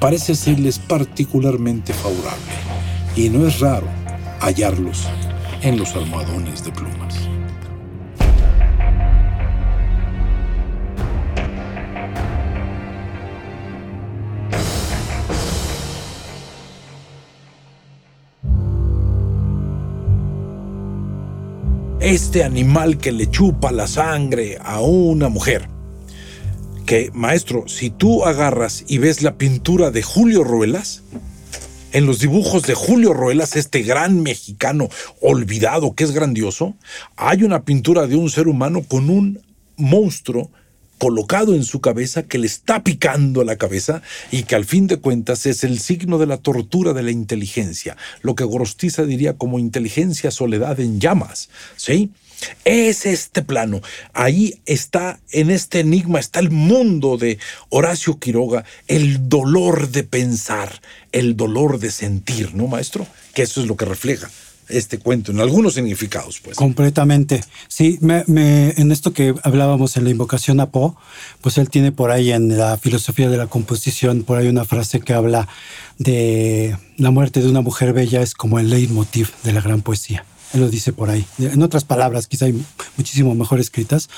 parece 0.00 0.34
serles 0.34 0.78
particularmente 0.78 1.92
favorable 1.92 2.54
y 3.14 3.28
no 3.28 3.46
es 3.46 3.60
raro 3.60 3.86
hallarlos 4.40 5.06
en 5.60 5.76
los 5.76 5.94
almohadones 5.94 6.64
de 6.64 6.72
plumas. 6.72 7.27
Este 22.10 22.42
animal 22.42 22.96
que 22.96 23.12
le 23.12 23.30
chupa 23.30 23.70
la 23.70 23.86
sangre 23.86 24.56
a 24.62 24.80
una 24.80 25.28
mujer. 25.28 25.68
Que, 26.86 27.10
maestro, 27.12 27.68
si 27.68 27.90
tú 27.90 28.24
agarras 28.24 28.82
y 28.88 28.96
ves 28.96 29.20
la 29.20 29.36
pintura 29.36 29.90
de 29.90 30.02
Julio 30.02 30.42
Ruelas, 30.42 31.02
en 31.92 32.06
los 32.06 32.20
dibujos 32.20 32.62
de 32.62 32.72
Julio 32.72 33.12
Ruelas, 33.12 33.56
este 33.56 33.82
gran 33.82 34.22
mexicano 34.22 34.88
olvidado 35.20 35.94
que 35.94 36.04
es 36.04 36.12
grandioso, 36.12 36.74
hay 37.16 37.42
una 37.42 37.66
pintura 37.66 38.06
de 38.06 38.16
un 38.16 38.30
ser 38.30 38.48
humano 38.48 38.84
con 38.88 39.10
un 39.10 39.42
monstruo 39.76 40.50
colocado 40.98 41.54
en 41.54 41.64
su 41.64 41.80
cabeza 41.80 42.24
que 42.24 42.38
le 42.38 42.46
está 42.46 42.82
picando 42.82 43.44
la 43.44 43.56
cabeza 43.56 44.02
y 44.30 44.42
que 44.42 44.54
al 44.54 44.64
fin 44.64 44.86
de 44.86 44.98
cuentas 44.98 45.46
es 45.46 45.64
el 45.64 45.78
signo 45.78 46.18
de 46.18 46.26
la 46.26 46.38
tortura 46.38 46.92
de 46.92 47.02
la 47.02 47.10
inteligencia, 47.10 47.96
lo 48.22 48.34
que 48.34 48.44
Gorostiza 48.44 49.04
diría 49.04 49.34
como 49.34 49.58
inteligencia 49.58 50.30
soledad 50.30 50.80
en 50.80 51.00
llamas, 51.00 51.48
¿sí? 51.76 52.10
Es 52.64 53.04
este 53.04 53.42
plano. 53.42 53.80
Ahí 54.12 54.60
está, 54.64 55.18
en 55.32 55.50
este 55.50 55.80
enigma, 55.80 56.20
está 56.20 56.38
el 56.38 56.50
mundo 56.50 57.16
de 57.16 57.38
Horacio 57.68 58.20
Quiroga, 58.20 58.64
el 58.86 59.28
dolor 59.28 59.88
de 59.88 60.04
pensar, 60.04 60.80
el 61.10 61.36
dolor 61.36 61.80
de 61.80 61.90
sentir, 61.90 62.54
¿no, 62.54 62.68
maestro? 62.68 63.06
Que 63.34 63.42
eso 63.42 63.60
es 63.60 63.66
lo 63.66 63.76
que 63.76 63.86
refleja 63.86 64.30
este 64.68 64.98
cuento, 64.98 65.32
en 65.32 65.40
algunos 65.40 65.74
significados, 65.74 66.40
pues. 66.40 66.56
Completamente. 66.56 67.42
Sí, 67.68 67.98
en 68.02 68.92
esto 68.92 69.12
que 69.12 69.34
hablábamos 69.42 69.96
en 69.96 70.04
la 70.04 70.10
invocación 70.10 70.60
a 70.60 70.70
Poe, 70.70 70.92
pues 71.40 71.58
él 71.58 71.70
tiene 71.70 71.92
por 71.92 72.10
ahí 72.10 72.32
en 72.32 72.56
la 72.56 72.76
filosofía 72.76 73.28
de 73.28 73.36
la 73.36 73.46
composición, 73.46 74.22
por 74.22 74.38
ahí 74.38 74.48
una 74.48 74.64
frase 74.64 75.00
que 75.00 75.14
habla 75.14 75.48
de 75.98 76.76
la 76.96 77.10
muerte 77.10 77.40
de 77.40 77.48
una 77.48 77.60
mujer 77.60 77.92
bella 77.92 78.22
es 78.22 78.34
como 78.34 78.58
el 78.58 78.70
leitmotiv 78.70 79.30
de 79.44 79.52
la 79.52 79.60
gran 79.60 79.82
poesía. 79.82 80.24
Él 80.54 80.60
lo 80.60 80.70
dice 80.70 80.92
por 80.92 81.10
ahí. 81.10 81.26
En 81.38 81.62
otras 81.62 81.84
palabras, 81.84 82.26
quizá 82.26 82.46
hay 82.46 82.58
muchísimo 82.96 83.34
mejor 83.34 83.60
escritas, 83.60 84.08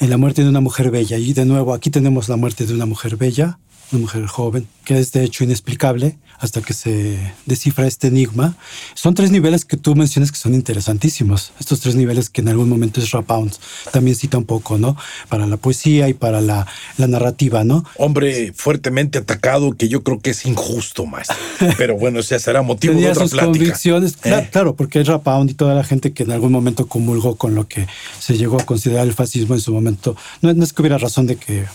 en 0.00 0.10
la 0.10 0.18
muerte 0.18 0.42
de 0.42 0.48
una 0.48 0.60
mujer 0.60 0.90
bella. 0.90 1.16
Y 1.16 1.32
de 1.32 1.46
nuevo, 1.46 1.72
aquí 1.72 1.90
tenemos 1.90 2.28
la 2.28 2.36
muerte 2.36 2.66
de 2.66 2.74
una 2.74 2.84
mujer 2.86 3.16
bella, 3.16 3.58
una 3.92 4.02
mujer 4.02 4.26
joven, 4.26 4.66
que 4.84 4.98
es 4.98 5.12
de 5.12 5.24
hecho 5.24 5.44
inexplicable 5.44 6.16
hasta 6.42 6.60
que 6.60 6.74
se 6.74 7.18
descifra 7.46 7.86
este 7.86 8.08
enigma. 8.08 8.56
Son 8.94 9.14
tres 9.14 9.30
niveles 9.30 9.64
que 9.64 9.76
tú 9.76 9.94
mencionas 9.94 10.32
que 10.32 10.38
son 10.38 10.54
interesantísimos. 10.54 11.52
Estos 11.60 11.78
tres 11.80 11.94
niveles 11.94 12.30
que 12.30 12.40
en 12.40 12.48
algún 12.48 12.68
momento 12.68 13.00
es 13.00 13.12
Rapound 13.12 13.54
también 13.92 14.16
cita 14.16 14.38
un 14.38 14.44
poco, 14.44 14.76
¿no? 14.76 14.96
Para 15.28 15.46
la 15.46 15.56
poesía 15.56 16.08
y 16.08 16.14
para 16.14 16.40
la, 16.40 16.66
la 16.96 17.06
narrativa, 17.06 17.62
¿no? 17.62 17.84
Hombre 17.96 18.52
fuertemente 18.56 19.18
atacado 19.18 19.76
que 19.76 19.88
yo 19.88 20.02
creo 20.02 20.18
que 20.18 20.30
es 20.30 20.44
injusto, 20.44 21.06
más. 21.06 21.28
Pero 21.78 21.96
bueno, 21.96 22.18
ese 22.18 22.40
será 22.40 22.62
motivo 22.62 22.94
de 22.94 23.10
otra 23.10 23.28
sus 23.28 23.38
convicciones. 23.38 24.18
¿Eh? 24.24 24.48
Claro, 24.50 24.74
porque 24.74 25.00
es 25.00 25.06
Rapound 25.06 25.50
y 25.50 25.54
toda 25.54 25.76
la 25.76 25.84
gente 25.84 26.12
que 26.12 26.24
en 26.24 26.32
algún 26.32 26.50
momento 26.50 26.88
comulgó 26.88 27.36
con 27.36 27.54
lo 27.54 27.68
que 27.68 27.86
se 28.18 28.36
llegó 28.36 28.60
a 28.60 28.66
considerar 28.66 29.06
el 29.06 29.14
fascismo 29.14 29.54
en 29.54 29.60
su 29.60 29.72
momento. 29.72 30.16
No, 30.40 30.52
no 30.52 30.64
es 30.64 30.72
que 30.72 30.82
hubiera 30.82 30.98
razón 30.98 31.28
de 31.28 31.36
que 31.36 31.66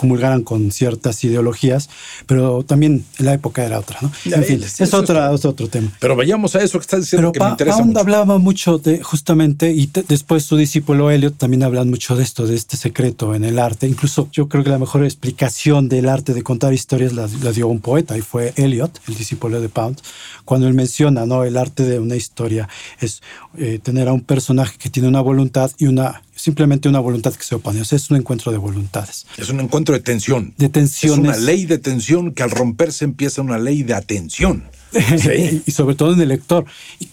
comulgaran 0.00 0.44
con 0.44 0.72
ciertas 0.72 1.22
ideologías, 1.24 1.90
pero 2.24 2.62
también 2.62 3.04
la 3.18 3.34
época 3.34 3.66
era 3.66 3.78
otra, 3.78 3.98
¿no? 4.00 4.10
En 4.24 4.44
fin, 4.44 4.62
es, 4.62 4.94
otra, 4.94 5.30
es 5.34 5.44
otro 5.44 5.68
tema. 5.68 5.92
Pero 6.00 6.16
vayamos 6.16 6.56
a 6.56 6.62
eso 6.62 6.78
que 6.78 6.84
estás 6.84 7.00
diciendo 7.00 7.32
que 7.32 7.38
me 7.38 7.50
interesa 7.50 7.80
Pound 7.80 7.98
hablaba 7.98 8.38
mucho 8.38 8.78
de, 8.78 9.02
justamente, 9.02 9.72
y 9.72 9.90
después 10.08 10.44
su 10.44 10.56
discípulo 10.56 11.10
Eliot 11.10 11.36
también 11.36 11.62
hablan 11.64 11.90
mucho 11.90 12.16
de 12.16 12.22
esto, 12.22 12.46
de 12.46 12.56
este 12.56 12.78
secreto 12.78 13.34
en 13.34 13.44
el 13.44 13.58
arte. 13.58 13.86
Incluso 13.86 14.30
yo 14.32 14.48
creo 14.48 14.64
que 14.64 14.70
la 14.70 14.78
mejor 14.78 15.04
explicación 15.04 15.90
del 15.90 16.08
arte 16.08 16.32
de 16.32 16.42
contar 16.42 16.72
historias 16.72 17.12
la, 17.12 17.26
dio 17.52 17.68
un 17.68 17.80
poeta, 17.80 18.16
y 18.16 18.22
fue 18.22 18.54
Eliot, 18.56 19.00
el 19.06 19.16
discípulo 19.16 19.60
de 19.60 19.68
Pound, 19.68 20.00
cuando 20.46 20.66
él 20.66 20.72
menciona, 20.72 21.26
¿no? 21.26 21.44
El 21.44 21.58
arte 21.58 21.82
de 21.82 21.98
una 21.98 22.16
historia 22.16 22.70
es 23.00 23.20
eh, 23.58 23.78
tener 23.82 24.08
a 24.08 24.14
un 24.14 24.22
personaje 24.22 24.78
que 24.78 24.88
tiene 24.88 25.08
una 25.08 25.20
voluntad 25.20 25.70
y 25.76 25.88
una 25.88 26.22
simplemente 26.40 26.88
una 26.88 27.00
voluntad 27.00 27.34
que 27.34 27.44
se 27.44 27.54
opone. 27.54 27.80
O 27.80 27.84
sea, 27.84 27.96
es 27.96 28.10
un 28.10 28.16
encuentro 28.16 28.50
de 28.52 28.58
voluntades. 28.58 29.26
Es 29.36 29.48
un 29.50 29.60
encuentro 29.60 29.94
de 29.94 30.00
tensión. 30.00 30.54
De 30.56 30.68
tensión. 30.68 31.12
Es 31.12 31.18
una 31.18 31.36
ley 31.36 31.66
de 31.66 31.78
tensión 31.78 32.32
que 32.32 32.42
al 32.42 32.50
romperse 32.50 33.04
empieza 33.04 33.42
una 33.42 33.58
ley 33.58 33.82
de 33.82 33.94
atención. 33.94 34.64
y 35.66 35.70
sobre 35.70 35.94
todo 35.94 36.14
en 36.14 36.20
el 36.20 36.28
lector, 36.28 36.64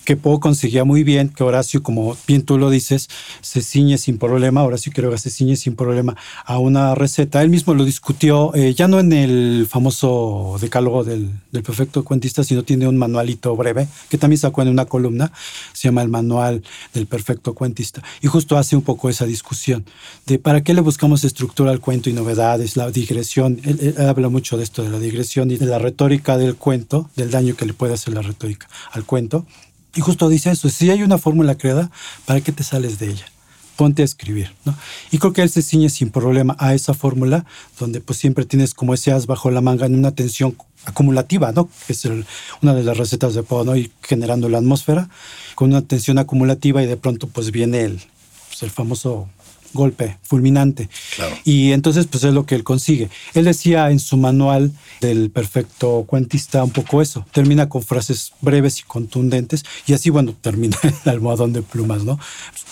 que 0.03 0.15
Poe 0.15 0.39
conseguía 0.39 0.83
muy 0.83 1.03
bien 1.03 1.29
que 1.29 1.43
Horacio, 1.43 1.83
como 1.83 2.17
bien 2.27 2.41
tú 2.41 2.57
lo 2.57 2.69
dices, 2.69 3.07
se 3.41 3.61
ciñe 3.61 3.97
sin 3.97 4.17
problema, 4.17 4.63
Horacio 4.63 4.91
que 4.91 5.17
se 5.17 5.29
ciñe 5.29 5.55
sin 5.55 5.75
problema 5.75 6.15
a 6.45 6.57
una 6.57 6.95
receta. 6.95 7.41
Él 7.41 7.49
mismo 7.49 7.73
lo 7.73 7.85
discutió, 7.85 8.53
eh, 8.55 8.73
ya 8.73 8.87
no 8.87 8.99
en 8.99 9.13
el 9.13 9.67
famoso 9.69 10.57
decálogo 10.59 11.03
del, 11.03 11.29
del, 11.51 11.63
perfecto 11.63 12.03
cuentista, 12.03 12.43
sino 12.43 12.63
tiene 12.63 12.87
un 12.87 12.97
manualito 12.97 13.55
breve, 13.55 13.87
que 14.09 14.17
también 14.17 14.39
sacó 14.39 14.61
en 14.61 14.69
una 14.69 14.85
columna, 14.85 15.31
se 15.73 15.87
llama 15.87 16.01
el 16.01 16.09
manual 16.09 16.63
del 16.93 17.05
perfecto 17.05 17.53
cuentista, 17.53 18.01
y 18.21 18.27
justo 18.27 18.57
hace 18.57 18.75
un 18.75 18.81
poco 18.81 19.09
esa 19.09 19.25
discusión 19.25 19.85
de 20.25 20.39
para 20.39 20.61
qué 20.61 20.73
le 20.73 20.81
buscamos 20.81 21.23
estructura 21.23 21.71
al 21.71 21.79
cuento 21.79 22.09
y 22.09 22.13
novedades, 22.13 22.75
la 22.75 22.89
digresión, 22.89 23.59
él 23.63 23.95
habla 23.97 24.29
mucho 24.29 24.57
de 24.57 24.63
esto, 24.63 24.83
de 24.83 24.89
la 24.89 24.99
digresión 24.99 25.51
y 25.51 25.57
de 25.57 25.65
la 25.65 25.79
retórica 25.79 26.37
del 26.37 26.55
cuento, 26.55 27.09
del 27.15 27.31
daño 27.31 27.55
que 27.55 27.66
le 27.67 27.73
puede 27.73 27.93
hacer 27.93 28.13
la 28.13 28.21
retórica 28.21 28.67
al 28.91 29.05
cuento. 29.05 29.45
Y 29.95 30.01
justo 30.01 30.29
dice 30.29 30.51
eso, 30.51 30.69
si 30.69 30.89
hay 30.89 31.03
una 31.03 31.17
fórmula 31.17 31.55
creada, 31.55 31.91
¿para 32.25 32.41
qué 32.41 32.51
te 32.51 32.63
sales 32.63 32.99
de 32.99 33.09
ella? 33.09 33.25
Ponte 33.75 34.01
a 34.01 34.05
escribir, 34.05 34.53
¿no? 34.65 34.75
Y 35.11 35.19
creo 35.19 35.33
que 35.33 35.43
él 35.43 35.49
se 35.49 35.61
ciñe 35.61 35.89
sin 35.89 36.09
problema 36.09 36.55
a 36.59 36.73
esa 36.73 36.93
fórmula, 36.93 37.45
donde 37.79 38.01
pues 38.01 38.17
siempre 38.17 38.45
tienes 38.45 38.73
como 38.73 38.93
ese 38.93 39.11
as 39.11 39.27
bajo 39.27 39.51
la 39.51 39.61
manga 39.61 39.85
en 39.85 39.95
una 39.95 40.11
tensión 40.11 40.57
acumulativa, 40.85 41.51
¿no? 41.51 41.69
Es 41.87 42.07
una 42.61 42.73
de 42.73 42.83
las 42.83 42.97
recetas 42.97 43.33
de 43.35 43.43
Poe, 43.43 43.65
¿no? 43.65 43.75
Y 43.75 43.91
generando 44.01 44.49
la 44.49 44.59
atmósfera 44.59 45.09
con 45.55 45.69
una 45.69 45.81
tensión 45.81 46.17
acumulativa 46.17 46.81
y 46.81 46.87
de 46.87 46.97
pronto 46.97 47.27
pues 47.27 47.51
viene 47.51 47.81
el, 47.81 48.01
pues, 48.49 48.63
el 48.63 48.71
famoso 48.71 49.29
golpe 49.73 50.17
fulminante. 50.23 50.89
Y 51.43 51.71
entonces, 51.71 52.07
pues 52.07 52.23
es 52.23 52.33
lo 52.33 52.45
que 52.45 52.55
él 52.55 52.63
consigue. 52.63 53.09
Él 53.33 53.45
decía 53.45 53.91
en 53.91 53.99
su 53.99 54.17
manual 54.17 54.71
del 55.01 55.29
perfecto 55.29 56.05
cuentista 56.07 56.63
un 56.63 56.71
poco 56.71 57.01
eso. 57.01 57.25
Termina 57.31 57.69
con 57.69 57.83
frases 57.83 58.33
breves 58.41 58.79
y 58.79 58.83
contundentes 58.83 59.63
y 59.85 59.93
así, 59.93 60.09
bueno, 60.09 60.35
termina 60.41 60.77
el 60.83 61.09
almohadón 61.09 61.53
de 61.53 61.61
plumas, 61.61 62.03
¿no? 62.03 62.19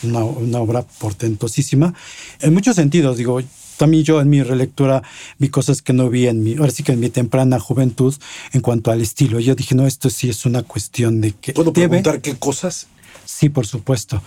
Una, 0.04 0.24
una 0.24 0.60
obra 0.60 0.84
portentosísima. 0.84 1.94
En 2.42 2.54
muchos 2.54 2.76
sentidos, 2.76 3.18
digo, 3.18 3.42
también 3.78 4.04
yo 4.04 4.22
en 4.22 4.30
mi 4.30 4.42
relectura 4.42 5.04
vi 5.38 5.50
cosas 5.50 5.82
que 5.82 5.94
no 5.94 6.10
vi 6.10 6.28
en 6.28 6.44
mi, 6.44 6.56
ahora 6.56 6.72
sí 6.72 6.84
que 6.84 6.94
en 6.94 7.00
mi 7.00 7.10
temprana 7.10 7.60
juventud 7.60 8.16
en 8.54 8.62
cuanto 8.62 8.92
al 8.92 9.02
estilo. 9.02 9.40
Yo 9.40 9.56
dije, 9.56 9.76
no, 9.76 9.86
esto 9.86 10.10
sí 10.10 10.30
es 10.30 10.46
una 10.46 10.64
cuestión 10.64 11.22
de 11.22 11.34
que... 11.34 11.54
¿Puedo 11.54 11.74
preguntar 11.74 12.22
qué 12.22 12.36
cosas? 12.36 12.88
Sí, 13.26 13.50
por 13.50 13.66
supuesto. 13.66 14.22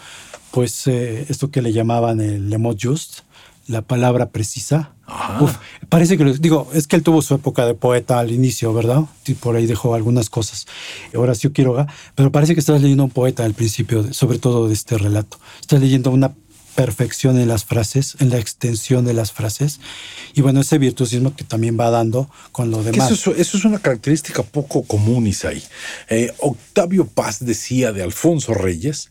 Pues 0.51 0.87
eh, 0.87 1.27
esto 1.29 1.51
que 1.51 1.63
le 1.63 1.73
llamaban 1.73 2.21
el 2.21 2.51
lemot 2.51 2.79
just, 2.83 3.21
la 3.67 3.83
palabra 3.83 4.31
precisa. 4.31 4.93
Uf, 5.41 5.57
parece 5.89 6.19
que, 6.19 6.25
digo, 6.25 6.69
es 6.75 6.87
que 6.87 6.97
él 6.97 7.03
tuvo 7.03 7.23
su 7.23 7.35
época 7.35 7.67
de 7.67 7.75
poeta 7.75 8.19
al 8.19 8.33
inicio, 8.33 8.73
¿verdad? 8.75 9.05
Y 9.27 9.35
por 9.35 9.57
ahí 9.57 9.67
dejó 9.67 9.95
algunas 9.95 10.31
cosas. 10.31 10.67
Horacio 11.15 11.53
Quiroga, 11.53 11.87
pero 12.15 12.33
parece 12.33 12.55
que 12.55 12.61
estás 12.61 12.81
leyendo 12.81 13.05
un 13.05 13.11
poeta 13.11 13.45
al 13.45 13.55
principio, 13.55 14.13
sobre 14.13 14.39
todo 14.39 14.69
de 14.69 14.75
este 14.75 14.99
relato. 14.99 15.39
Estás 15.61 15.81
leyendo 15.81 16.11
una 16.11 16.33
perfección 16.79 17.41
en 17.41 17.49
las 17.49 17.65
frases, 17.65 18.15
en 18.21 18.31
la 18.31 18.39
extensión 18.39 19.05
de 19.05 19.13
las 19.13 19.33
frases. 19.33 19.81
Y 20.35 20.43
bueno, 20.43 20.61
ese 20.61 20.79
virtuosismo 20.79 21.35
que 21.35 21.43
también 21.43 21.77
va 21.77 21.91
dando 21.91 22.31
con 22.53 22.71
lo 22.71 22.85
demás. 22.85 23.11
Eso, 23.11 23.35
eso, 23.35 23.57
es 23.57 23.65
una 23.65 23.81
característica 23.81 24.45
poco 24.45 24.85
común, 24.85 25.27
Isaí. 25.27 25.61
Eh, 26.09 26.33
Octavio 26.39 27.05
Paz 27.05 27.45
decía 27.45 27.93
de 27.93 28.05
Alfonso 28.05 28.55
Reyes 28.55 29.11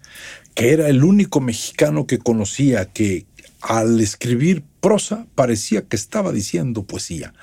que 0.58 0.74
era 0.74 0.90
el 0.90 1.04
único 1.04 1.40
mexicano 1.40 2.08
que 2.08 2.18
conocía 2.18 2.86
que 2.86 3.28
al 3.62 4.00
escribir 4.00 4.64
prosa 4.82 5.28
parecía 5.36 5.84
que 5.84 5.96
estaba 5.96 6.32
diciendo 6.32 6.82
poesía, 6.82 7.36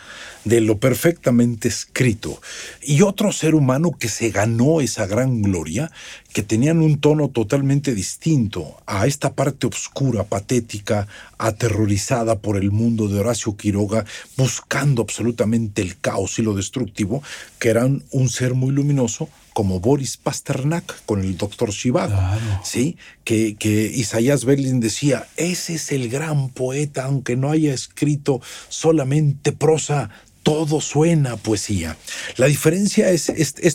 de 0.45 0.61
lo 0.61 0.79
perfectamente 0.79 1.69
escrito. 1.69 2.41
Y 2.83 3.03
otro 3.03 3.31
ser 3.31 3.55
humano 3.55 3.93
que 3.97 4.09
se 4.09 4.31
ganó 4.31 4.81
esa 4.81 5.07
gran 5.07 5.43
gloria, 5.43 5.93
que 6.33 6.43
tenían 6.43 6.81
un 6.81 6.99
tono 6.99 7.29
totalmente 7.29 7.95
distinto 7.95 8.83
a 8.85 9.07
esta 9.07 9.33
parte 9.35 9.69
oscura, 9.69 10.25
patética, 10.25 11.07
aterrorizada 11.39 12.41
por 12.41 12.57
el 12.57 12.73
mundo 12.73 13.07
de 13.07 13.21
Horacio 13.21 13.57
Quiroga, 13.57 14.05
buscando 14.37 15.03
absolutamente 15.03 15.83
el 15.83 15.97
caos 16.01 16.41
y 16.41 16.43
lo 16.43 16.55
destructivo, 16.55 17.23
que 17.61 17.69
eran 17.69 18.03
un 18.11 18.29
ser 18.29 18.55
muy 18.55 18.73
luminoso, 18.73 19.29
como 19.55 19.81
Boris 19.81 20.19
Pasternak 20.19 21.05
con 21.07 21.23
el 21.23 21.39
doctor 21.39 21.71
Shivago, 21.71 22.21
¿sí? 22.63 22.99
Que, 23.25 23.55
que 23.55 23.87
Isaías 23.87 24.45
Berlin 24.45 24.81
decía, 24.81 25.27
ese 25.37 25.77
es 25.77 25.93
el 25.93 26.11
gran 26.11 26.51
poeta, 26.51 27.05
aunque 27.05 27.37
no 27.37 27.51
haya 27.51 27.73
escrito 27.73 28.43
solamente 28.69 29.53
prosa, 29.53 30.11
todo 30.45 30.81
suena 30.81 31.33
a 31.33 31.37
poesía. 31.37 31.97
La 32.37 32.47
diferencia 32.47 33.11
es, 33.11 33.27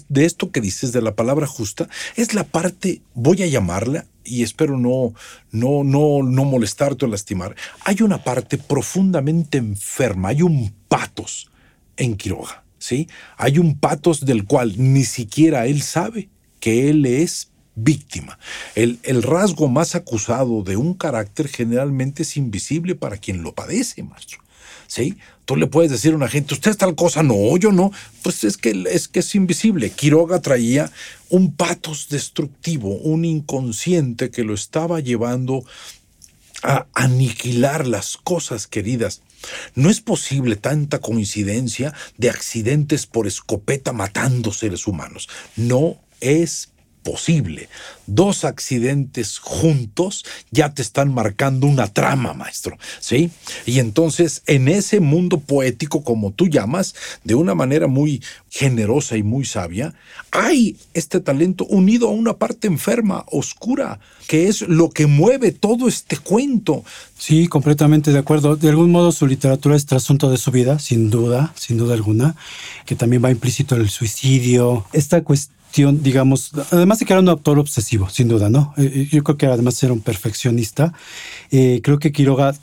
de 0.07 0.25
esto 0.25 0.51
que 0.51 0.61
dices 0.61 0.93
de 0.93 1.01
la 1.01 1.15
palabra 1.15 1.47
justa, 1.47 1.89
es 2.15 2.33
la 2.33 2.43
parte, 2.45 3.01
voy 3.15 3.43
a 3.43 3.47
llamarla, 3.47 4.05
y 4.23 4.43
espero 4.43 4.77
no, 4.77 5.13
no, 5.51 5.83
no, 5.83 6.21
no 6.23 6.45
molestarte 6.45 7.05
o 7.05 7.07
lastimar, 7.07 7.55
hay 7.83 8.03
una 8.03 8.23
parte 8.23 8.57
profundamente 8.57 9.57
enferma, 9.57 10.29
hay 10.29 10.43
un 10.43 10.73
patos 10.87 11.49
en 11.97 12.15
Quiroga. 12.15 12.63
Hay 13.37 13.59
un 13.59 13.77
patos 13.77 14.25
del 14.25 14.45
cual 14.45 14.73
ni 14.77 15.03
siquiera 15.03 15.67
él 15.67 15.81
sabe 15.81 16.29
que 16.59 16.89
él 16.89 17.05
es 17.05 17.49
víctima. 17.75 18.39
El, 18.75 18.99
el, 19.03 19.23
rasgo 19.23 19.67
más 19.67 19.95
acusado 19.95 20.63
de 20.63 20.75
un 20.75 20.93
carácter 20.93 21.47
generalmente 21.47 22.23
es 22.23 22.35
invisible 22.37 22.95
para 22.95 23.17
quien 23.17 23.43
lo 23.43 23.53
padece, 23.53 24.03
maestro. 24.03 24.39
¿Sí? 24.87 25.17
Tú 25.45 25.55
le 25.55 25.67
puedes 25.67 25.91
decir 25.91 26.13
a 26.13 26.15
una 26.15 26.27
gente, 26.27 26.55
usted 26.55 26.71
es 26.71 26.77
tal 26.77 26.95
cosa, 26.95 27.21
no, 27.21 27.57
yo 27.57 27.71
no. 27.71 27.91
Pues 28.23 28.43
es 28.43 28.57
que, 28.57 28.85
es 28.91 29.07
que 29.07 29.19
es 29.19 29.35
invisible. 29.35 29.91
Quiroga 29.91 30.41
traía 30.41 30.91
un 31.29 31.53
patos 31.53 32.07
destructivo, 32.09 32.95
un 32.97 33.23
inconsciente 33.23 34.31
que 34.31 34.43
lo 34.43 34.55
estaba 34.55 34.99
llevando 34.99 35.63
a 36.63 36.87
aniquilar 36.93 37.87
las 37.87 38.17
cosas 38.17 38.67
queridas 38.67 39.21
no 39.75 39.89
es 39.89 40.01
posible 40.01 40.55
tanta 40.55 40.99
coincidencia 40.99 41.93
de 42.17 42.29
accidentes 42.29 43.05
por 43.05 43.27
escopeta 43.27 43.93
matando 43.93 44.51
seres 44.51 44.87
humanos. 44.87 45.29
No 45.55 45.97
es 46.21 46.69
Dos 48.07 48.43
accidentes 48.43 49.37
juntos 49.37 50.25
ya 50.51 50.73
te 50.73 50.81
están 50.81 51.13
marcando 51.13 51.67
una 51.67 51.87
trama, 51.87 52.33
maestro, 52.33 52.77
¿sí? 52.99 53.29
Y 53.65 53.79
entonces, 53.79 54.41
en 54.47 54.67
ese 54.67 54.99
mundo 54.99 55.39
poético, 55.39 56.03
como 56.03 56.31
tú 56.31 56.47
llamas, 56.47 56.95
de 57.23 57.35
una 57.35 57.55
manera 57.55 57.87
muy 57.87 58.23
generosa 58.49 59.15
y 59.15 59.23
muy 59.23 59.45
sabia, 59.45 59.93
hay 60.31 60.77
este 60.93 61.19
talento 61.19 61.65
unido 61.65 62.07
a 62.07 62.11
una 62.11 62.33
parte 62.33 62.67
enferma, 62.67 63.25
oscura, 63.31 63.99
que 64.27 64.47
es 64.47 64.61
lo 64.61 64.89
que 64.89 65.07
mueve 65.07 65.51
todo 65.51 65.87
este 65.87 66.17
cuento. 66.17 66.83
Sí, 67.17 67.47
completamente 67.47 68.11
de 68.11 68.19
acuerdo. 68.19 68.55
De 68.55 68.69
algún 68.69 68.91
modo 68.91 69.11
su 69.11 69.27
literatura 69.27 69.75
es 69.75 69.85
trasunto 69.85 70.29
de 70.29 70.37
su 70.37 70.51
vida, 70.51 70.79
sin 70.79 71.09
duda, 71.09 71.53
sin 71.55 71.77
duda 71.77 71.93
alguna, 71.93 72.35
que 72.85 72.95
también 72.95 73.23
va 73.23 73.31
implícito 73.31 73.75
el 73.75 73.89
suicidio, 73.89 74.85
esta 74.93 75.23
cuestión 75.23 75.58
digamos, 75.75 76.51
además 76.71 76.99
de 76.99 77.05
que 77.05 77.13
era 77.13 77.21
un 77.21 77.29
autor 77.29 77.59
obsesivo, 77.59 78.09
sin 78.09 78.27
duda, 78.27 78.49
¿no? 78.49 78.73
Eh, 78.77 78.91
eh, 78.93 79.09
yo 79.11 79.23
creo 79.23 79.37
que 79.37 79.45
además 79.45 79.81
era 79.83 79.93
un 79.93 80.01
perfeccionista. 80.01 80.93
Eh, 81.51 81.81
creo 81.83 81.99
que 81.99 82.11
Quiroga 82.11 82.55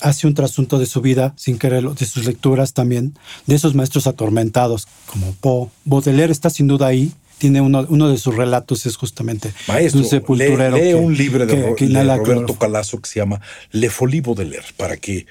hace 0.00 0.26
un 0.26 0.34
trasunto 0.34 0.78
de 0.78 0.86
su 0.86 1.00
vida, 1.00 1.34
sin 1.36 1.58
quererlo, 1.58 1.94
de 1.94 2.06
sus 2.06 2.24
lecturas 2.24 2.72
también, 2.72 3.14
de 3.46 3.54
esos 3.54 3.74
maestros 3.74 4.06
atormentados 4.06 4.86
como 5.06 5.32
Poe. 5.34 5.68
Baudelaire 5.84 6.32
está 6.32 6.50
sin 6.50 6.66
duda 6.66 6.86
ahí. 6.86 7.12
Tiene 7.38 7.60
uno, 7.60 7.84
uno 7.90 8.08
de 8.08 8.16
sus 8.16 8.34
relatos 8.34 8.86
es 8.86 8.96
justamente 8.96 9.52
Maestro, 9.68 10.00
un 10.00 10.06
sepulturero. 10.06 10.74
Lee, 10.78 10.94
un 10.94 11.14
libro 11.14 11.44
de, 11.44 11.54
Roberto 12.16 12.58
Calazo 12.58 12.98
que 12.98 13.10
se 13.10 13.20
llama 13.20 13.42
Le 13.72 13.90
Folie 13.90 14.22
Baudelaire 14.22 14.68
para 14.78 14.96
que 14.96 15.26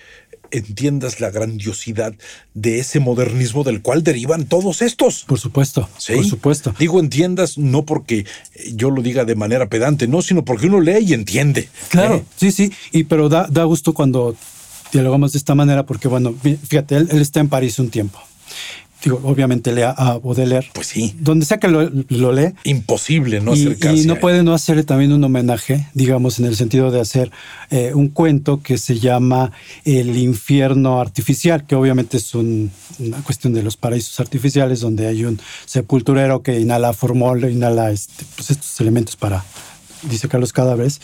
entiendas 0.58 1.20
la 1.20 1.30
grandiosidad 1.30 2.14
de 2.54 2.80
ese 2.80 3.00
modernismo 3.00 3.64
del 3.64 3.82
cual 3.82 4.04
derivan 4.04 4.46
todos 4.46 4.82
estos. 4.82 5.24
Por 5.26 5.40
supuesto, 5.40 5.90
por 6.08 6.26
supuesto. 6.26 6.76
Digo 6.80 7.00
entiendas 7.00 7.58
no 7.58 7.84
porque 7.84 8.26
yo 8.74 8.90
lo 8.90 9.02
diga 9.02 9.26
de 9.26 9.36
manera 9.36 9.68
pedante, 9.68 10.08
no, 10.08 10.22
sino 10.22 10.46
porque 10.46 10.68
uno 10.68 10.82
lee 10.82 11.06
y 11.06 11.14
entiende. 11.14 11.70
Claro, 11.90 12.16
¿eh? 12.16 12.24
sí, 12.36 12.52
sí, 12.52 12.72
y 12.92 13.04
pero 13.06 13.30
da, 13.30 13.48
da 13.50 13.64
gusto 13.64 13.94
cuando 13.94 14.36
dialogamos 14.92 15.34
de 15.34 15.40
esta 15.40 15.56
manera 15.56 15.86
porque, 15.86 16.08
bueno, 16.08 16.34
fíjate, 16.34 16.96
él 16.96 17.22
está 17.22 17.40
en 17.40 17.50
París 17.50 17.80
un 17.80 17.90
tiempo 17.90 18.20
digo, 19.06 19.22
obviamente 19.24 19.72
lea 19.72 19.92
a 19.92 20.18
Baudelaire. 20.18 20.70
Pues 20.74 20.88
sí. 20.88 21.16
Donde 21.20 21.46
sea 21.46 21.60
que 21.60 21.68
lo, 21.68 22.32
lee. 22.34 22.54
Imposible 22.64 23.40
no 23.40 23.56
y, 23.56 23.62
acercarse. 23.62 24.02
Y 24.02 24.06
no 24.06 24.16
puede 24.16 24.44
no 24.44 24.54
hacerle 24.54 24.84
también 24.84 25.14
un 25.14 25.24
homenaje, 25.24 25.88
digamos, 25.94 26.40
en 26.40 26.46
el 26.46 26.56
sentido 26.56 26.92
de 26.92 27.00
hacer 27.00 27.32
eh, 27.70 27.92
un 27.94 28.10
cuento 28.10 28.62
que 28.62 28.78
se 28.78 29.00
llama 29.00 29.52
El 29.86 30.18
infierno 30.18 31.00
artificial, 31.00 31.66
que 31.66 31.76
obviamente 31.76 32.18
es 32.18 32.34
una 32.34 32.72
cuestión 33.24 33.54
de 33.54 33.64
los 33.64 33.78
paraísos 33.78 34.20
artificiales, 34.20 34.80
donde 34.80 35.08
hay 35.08 35.24
un 35.24 35.40
sepulturero 35.66 36.42
que 36.42 36.60
inhala 36.60 36.92
formol, 36.92 37.46
inhala 37.46 37.92
este, 37.92 38.26
pues 38.36 38.50
estos 38.50 38.82
elementos 38.82 39.16
para 39.16 39.46
disecar 40.10 40.40
los 40.40 40.52
cadáveres. 40.52 41.00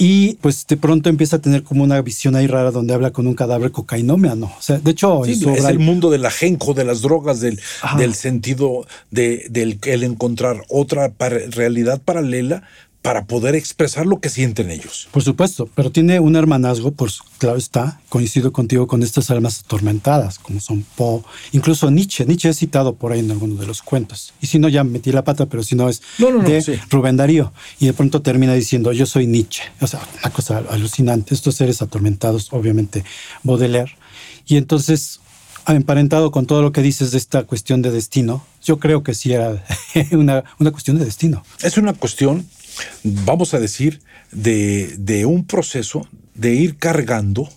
Y 0.00 0.34
pues 0.34 0.64
de 0.68 0.76
pronto 0.76 1.08
empieza 1.08 1.36
a 1.36 1.38
tener 1.40 1.64
como 1.64 1.82
una 1.82 2.00
visión 2.00 2.36
ahí 2.36 2.46
rara 2.46 2.70
donde 2.70 2.94
habla 2.94 3.10
con 3.10 3.26
un 3.26 3.34
cadáver 3.34 3.72
cocainómeno. 3.72 4.46
O 4.46 4.62
sea, 4.62 4.78
de 4.78 4.92
hecho, 4.92 5.24
es 5.24 5.42
el 5.42 5.80
mundo 5.80 6.08
del 6.08 6.24
ajenco, 6.24 6.72
de 6.72 6.84
las 6.84 7.02
drogas, 7.02 7.40
del, 7.40 7.60
del 7.96 8.14
sentido 8.14 8.86
de, 9.10 9.46
del 9.50 9.80
el 9.84 10.04
encontrar 10.04 10.62
otra 10.68 11.12
realidad 11.18 12.00
paralela 12.00 12.62
para 13.02 13.26
poder 13.26 13.54
expresar 13.54 14.06
lo 14.06 14.20
que 14.20 14.28
sienten 14.28 14.70
ellos. 14.70 15.08
Por 15.12 15.22
supuesto, 15.22 15.68
pero 15.74 15.90
tiene 15.90 16.20
un 16.20 16.36
hermanazgo, 16.36 16.90
pues 16.90 17.20
claro 17.38 17.56
está, 17.56 18.00
coincido 18.08 18.52
contigo 18.52 18.86
con 18.86 19.02
estas 19.02 19.30
almas 19.30 19.62
atormentadas, 19.64 20.38
como 20.38 20.60
son 20.60 20.84
Poe, 20.96 21.22
incluso 21.52 21.90
Nietzsche. 21.90 22.26
Nietzsche 22.26 22.48
es 22.48 22.58
citado 22.58 22.94
por 22.94 23.12
ahí 23.12 23.20
en 23.20 23.30
alguno 23.30 23.54
de 23.60 23.66
los 23.66 23.82
cuentos. 23.82 24.34
Y 24.40 24.48
si 24.48 24.58
no, 24.58 24.68
ya 24.68 24.84
metí 24.84 25.12
la 25.12 25.24
pata, 25.24 25.46
pero 25.46 25.62
si 25.62 25.74
no 25.74 25.88
es 25.88 26.02
de 26.18 26.80
Rubén 26.90 27.16
Darío. 27.16 27.52
Y 27.78 27.86
de 27.86 27.92
pronto 27.92 28.20
termina 28.20 28.54
diciendo, 28.54 28.92
yo 28.92 29.06
soy 29.06 29.26
Nietzsche. 29.26 29.62
O 29.80 29.86
sea, 29.86 30.00
una 30.20 30.32
cosa 30.32 30.58
alucinante. 30.68 31.34
Estos 31.34 31.54
seres 31.54 31.80
atormentados, 31.82 32.52
obviamente, 32.52 33.04
Baudelaire. 33.42 33.96
Y 34.46 34.56
entonces 34.56 35.20
emparentado 35.74 36.30
con 36.30 36.46
todo 36.46 36.62
lo 36.62 36.72
que 36.72 36.82
dices 36.82 37.10
de 37.10 37.18
esta 37.18 37.44
cuestión 37.44 37.82
de 37.82 37.90
destino, 37.90 38.44
yo 38.62 38.78
creo 38.78 39.02
que 39.02 39.14
sí 39.14 39.32
era 39.32 39.62
una, 40.12 40.44
una 40.58 40.70
cuestión 40.70 40.98
de 40.98 41.04
destino. 41.04 41.44
Es 41.62 41.76
una 41.76 41.92
cuestión 41.92 42.46
vamos 43.02 43.54
a 43.54 43.60
decir, 43.60 44.00
de, 44.30 45.24
un 45.26 45.46
proceso 45.46 46.06
de 46.34 46.54
ir 46.54 46.76
cargando 46.76 47.48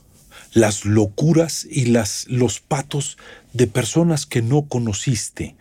las 0.53 0.85
locuras 0.85 1.65
y 1.69 1.85
las, 1.85 2.25
los 2.27 2.59
patos 2.59 3.17
de 3.53 3.67
personas 3.67 4.25
que 4.25 4.41
no 4.41 4.63
conociste. 4.63 5.55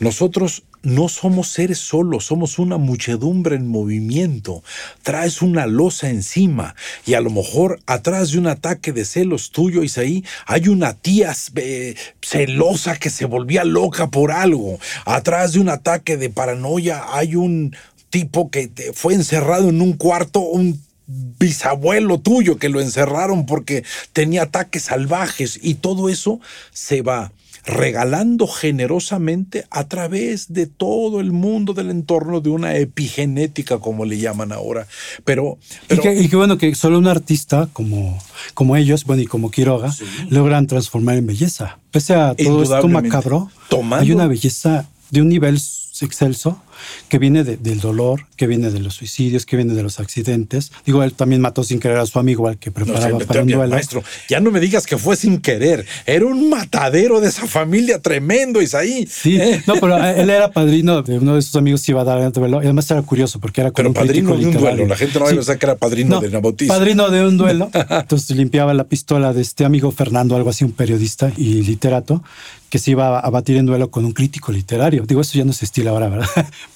Nosotros 0.00 0.64
no 0.84 1.08
somos 1.08 1.48
seres 1.48 1.78
solos, 1.78 2.26
somos 2.26 2.58
una 2.58 2.76
muchedumbre 2.76 3.56
en 3.56 3.66
movimiento. 3.66 4.62
Traes 5.02 5.40
una 5.40 5.66
losa 5.66 6.10
encima 6.10 6.76
y 7.06 7.14
a 7.14 7.22
lo 7.22 7.30
mejor 7.30 7.80
atrás 7.86 8.32
de 8.32 8.38
un 8.38 8.46
ataque 8.46 8.92
de 8.92 9.06
celos 9.06 9.50
tuyo, 9.50 9.82
Isaí, 9.82 10.24
hay 10.46 10.68
una 10.68 10.92
tía 10.92 11.34
eh, 11.56 11.94
celosa 12.20 12.96
que 12.96 13.08
se 13.08 13.24
volvía 13.24 13.64
loca 13.64 14.10
por 14.10 14.30
algo. 14.30 14.78
Atrás 15.06 15.54
de 15.54 15.60
un 15.60 15.70
ataque 15.70 16.18
de 16.18 16.28
paranoia 16.28 17.04
hay 17.14 17.34
un, 17.34 17.74
tipo 18.14 18.48
que 18.48 18.70
fue 18.94 19.14
encerrado 19.14 19.68
en 19.68 19.80
un 19.80 19.94
cuarto, 19.94 20.38
un 20.38 20.80
bisabuelo 21.08 22.20
tuyo 22.20 22.58
que 22.58 22.68
lo 22.68 22.80
encerraron 22.80 23.44
porque 23.44 23.82
tenía 24.12 24.42
ataques 24.42 24.84
salvajes 24.84 25.58
y 25.60 25.74
todo 25.74 26.08
eso 26.08 26.38
se 26.72 27.02
va 27.02 27.32
regalando 27.66 28.46
generosamente 28.46 29.64
a 29.68 29.88
través 29.88 30.52
de 30.52 30.66
todo 30.68 31.18
el 31.18 31.32
mundo 31.32 31.74
del 31.74 31.90
entorno 31.90 32.40
de 32.40 32.50
una 32.50 32.76
epigenética, 32.76 33.78
como 33.78 34.04
le 34.04 34.18
llaman 34.18 34.52
ahora. 34.52 34.86
Pero, 35.24 35.58
y, 35.90 36.28
qué 36.28 36.36
bueno 36.36 36.56
que 36.56 36.72
solo 36.76 36.98
un 36.98 37.08
artista 37.08 37.68
como, 37.72 38.22
como 38.52 38.76
ellos, 38.76 39.04
bueno, 39.06 39.22
y 39.22 39.26
como 39.26 39.50
Quiroga, 39.50 39.92
logran 40.28 40.68
transformar 40.68 41.16
en 41.16 41.26
belleza. 41.26 41.78
Pese 41.90 42.14
a 42.14 42.36
todo 42.36 42.62
esto 42.62 42.86
macabro, 42.86 43.50
hay 43.90 44.12
una 44.12 44.28
belleza 44.28 44.86
de 45.10 45.20
un 45.20 45.30
nivel 45.30 45.58
excelso 46.00 46.60
que 47.08 47.18
viene 47.18 47.44
del 47.44 47.80
dolor, 47.80 48.26
que 48.36 48.46
viene 48.46 48.70
de 48.70 48.80
los 48.80 48.94
suicidios, 48.94 49.46
que 49.46 49.56
viene 49.56 49.74
de 49.74 49.82
los 49.82 50.00
accidentes. 50.00 50.72
Digo, 50.84 51.02
él 51.02 51.12
también 51.12 51.40
mató 51.40 51.64
sin 51.64 51.80
querer 51.80 51.98
a 51.98 52.06
su 52.06 52.18
amigo 52.18 52.48
al 52.48 52.58
que 52.58 52.70
preparaba 52.70 53.18
para 53.20 53.42
un 53.42 53.48
duelo. 53.48 53.74
Maestro, 53.74 54.02
ya 54.28 54.40
no 54.40 54.50
me 54.50 54.60
digas 54.60 54.86
que 54.86 54.98
fue 54.98 55.16
sin 55.16 55.40
querer. 55.40 55.86
Era 56.06 56.26
un 56.26 56.48
matadero 56.48 57.20
de 57.20 57.28
esa 57.28 57.46
familia 57.46 58.00
tremendo, 58.00 58.60
Isaí. 58.62 59.06
Sí, 59.10 59.40
¿Eh? 59.40 59.62
no, 59.66 59.74
pero 59.74 59.96
él 59.96 60.30
era 60.30 60.50
padrino 60.50 61.02
de 61.02 61.18
uno 61.18 61.34
de 61.36 61.42
sus 61.42 61.56
amigos 61.56 61.82
que 61.82 61.92
iba 61.92 62.02
a 62.02 62.04
dar 62.04 62.20
el 62.20 62.32
duelo. 62.32 62.58
Y 62.62 62.64
además 62.64 62.90
era 62.90 63.02
curioso 63.02 63.40
porque 63.40 63.60
era 63.60 63.70
como 63.70 63.92
pero 63.92 64.06
padrino 64.06 64.36
de 64.36 64.46
un 64.46 64.54
duelo. 64.54 64.86
La 64.86 64.96
gente 64.96 65.18
no 65.18 65.26
a 65.26 65.30
pensar 65.30 65.58
que 65.58 65.66
era 65.66 65.76
padrino 65.76 66.20
de 66.20 66.28
una 66.28 66.40
bautizo. 66.40 66.72
Padrino 66.72 67.10
de 67.10 67.26
un 67.26 67.36
duelo. 67.36 67.70
Entonces 67.90 68.36
limpiaba 68.36 68.74
la 68.74 68.84
pistola 68.84 69.32
de 69.32 69.42
este 69.42 69.64
amigo 69.64 69.90
Fernando, 69.90 70.36
algo 70.36 70.50
así, 70.50 70.64
un 70.64 70.72
periodista 70.72 71.32
y 71.36 71.62
literato, 71.62 72.22
que 72.70 72.78
se 72.78 72.90
iba 72.90 73.18
a 73.18 73.30
batir 73.30 73.56
en 73.56 73.66
duelo 73.66 73.90
con 73.90 74.04
un 74.04 74.12
crítico 74.12 74.52
literario. 74.52 75.04
Digo, 75.06 75.20
eso 75.20 75.38
ya 75.38 75.44
no 75.44 75.52
se 75.52 75.64
estila 75.64 75.90
ahora, 75.90 76.08
¿verdad? 76.08 76.28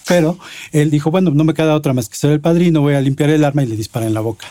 Pero 0.09 0.39
él 0.73 0.91
dijo, 0.91 1.11
bueno, 1.11 1.31
no 1.31 1.45
me 1.45 1.53
queda 1.53 1.75
otra 1.75 1.93
más 1.93 2.09
que 2.09 2.17
ser 2.17 2.31
el 2.31 2.41
padrino, 2.41 2.81
voy 2.81 2.95
a 2.95 3.01
limpiar 3.01 3.29
el 3.29 3.45
arma 3.45 3.63
y 3.63 3.67
le 3.67 3.77
dispara 3.77 4.07
en 4.07 4.15
la 4.15 4.21
boca. 4.21 4.47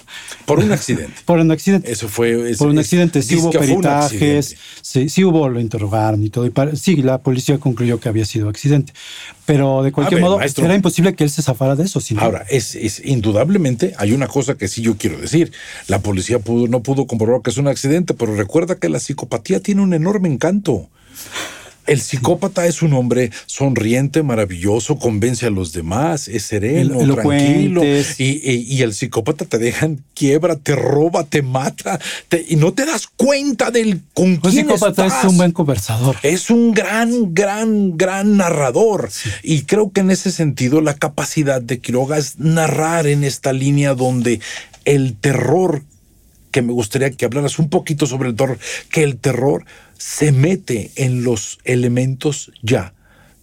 Por 0.46 0.60
un 0.60 0.72
accidente. 0.72 1.14
Por 1.26 1.40
un 1.40 1.50
accidente. 1.52 1.92
Eso 1.92 2.08
fue... 2.08 2.54
Por 2.58 2.68
un 2.68 2.78
accidente. 2.78 3.24
Sí 3.24 3.38
hubo 3.38 3.50
peritajes, 3.50 4.56
sí, 4.84 5.24
hubo, 5.24 5.50
lo 5.50 5.60
interrogaron 5.60 6.24
y 6.24 6.30
todo. 6.30 6.46
Y 6.46 6.52
sí, 6.76 6.98
la 6.98 7.18
policía 7.24 7.58
concluyó 7.58 8.00
que 8.00 8.08
había 8.08 8.26
sido 8.26 8.50
accidente. 8.50 8.94
Pero 9.48 9.82
de 9.82 9.92
cualquier 9.92 10.22
modo, 10.22 10.40
era 10.42 10.76
imposible 10.76 11.16
que 11.16 11.24
él 11.24 11.30
se 11.32 11.42
zafara 11.42 11.76
de 11.76 11.86
eso. 11.86 12.00
Ahora, 12.18 12.46
es, 12.50 12.76
es, 12.76 13.02
indudablemente, 13.04 13.96
hay 13.98 14.12
una 14.12 14.28
cosa 14.28 14.56
que 14.56 14.68
sí 14.68 14.82
yo 14.84 14.98
quiero 14.98 15.18
decir. 15.18 15.52
La 15.88 16.00
policía 16.00 16.38
pudo, 16.38 16.68
no 16.68 16.84
pudo 16.84 17.08
comprobar 17.08 17.42
que 17.42 17.50
es 17.50 17.58
un 17.58 17.68
accidente, 17.68 18.14
pero 18.14 18.36
recuerda 18.36 18.76
que 18.76 18.90
la 18.90 19.00
psicopatía 19.00 19.60
tiene 19.60 19.82
un 19.82 19.94
enorme 19.94 20.30
encanto. 20.30 20.90
El 21.88 22.02
psicópata 22.02 22.66
es 22.66 22.82
un 22.82 22.94
hombre 22.94 23.32
sonriente, 23.46 24.22
maravilloso, 24.22 25.00
convence 25.00 25.46
a 25.46 25.50
los 25.50 25.72
demás, 25.72 26.28
es 26.28 26.44
sereno, 26.44 27.00
tranquilo. 27.16 27.82
Y, 28.18 28.82
el 28.82 28.94
psicópata 28.94 29.46
te 29.46 29.58
deja 29.58 29.86
en 29.86 30.04
quiebra, 30.14 30.58
te 30.58 30.76
roba, 30.76 31.24
te 31.24 31.42
mata 31.42 32.00
y 32.48 32.58
no 32.58 32.74
te 32.74 32.86
das 32.86 33.08
cuenta 33.08 33.72
del 33.72 34.02
con 34.14 34.40
El 34.44 34.52
psicópata 34.52 35.06
es 35.06 35.24
un 35.24 35.38
buen 35.38 35.52
conversador. 35.52 36.18
Es 36.24 36.50
un 36.50 36.74
gran, 36.74 37.34
gran, 37.34 37.98
gran 37.98 38.38
narrador. 38.38 39.10
Y 39.42 39.62
creo 39.62 39.92
que 39.92 40.02
en 40.02 40.12
ese 40.12 40.32
sentido 40.32 40.82
la 40.82 40.96
capacidad 40.96 41.62
de 41.62 41.80
Quiroga 41.80 42.18
es 42.18 42.38
narrar 42.38 43.08
en 43.08 43.24
esta 43.24 43.54
línea 43.54 43.94
donde 43.94 44.42
el 44.86 45.16
terror 45.16 45.84
que 46.52 46.62
me 46.62 46.74
gustaría 46.74 47.12
que 47.12 47.26
hablaras 47.26 47.60
un 47.60 47.70
poquito 47.70 48.06
sobre 48.06 48.30
el 48.30 48.36
terror, 48.36 48.60
que 48.92 49.04
el 49.04 49.18
terror 49.18 49.66
se 49.98 50.32
mete 50.32 50.92
en 50.96 51.24
los 51.24 51.60
elementos 51.64 52.52
ya 52.62 52.94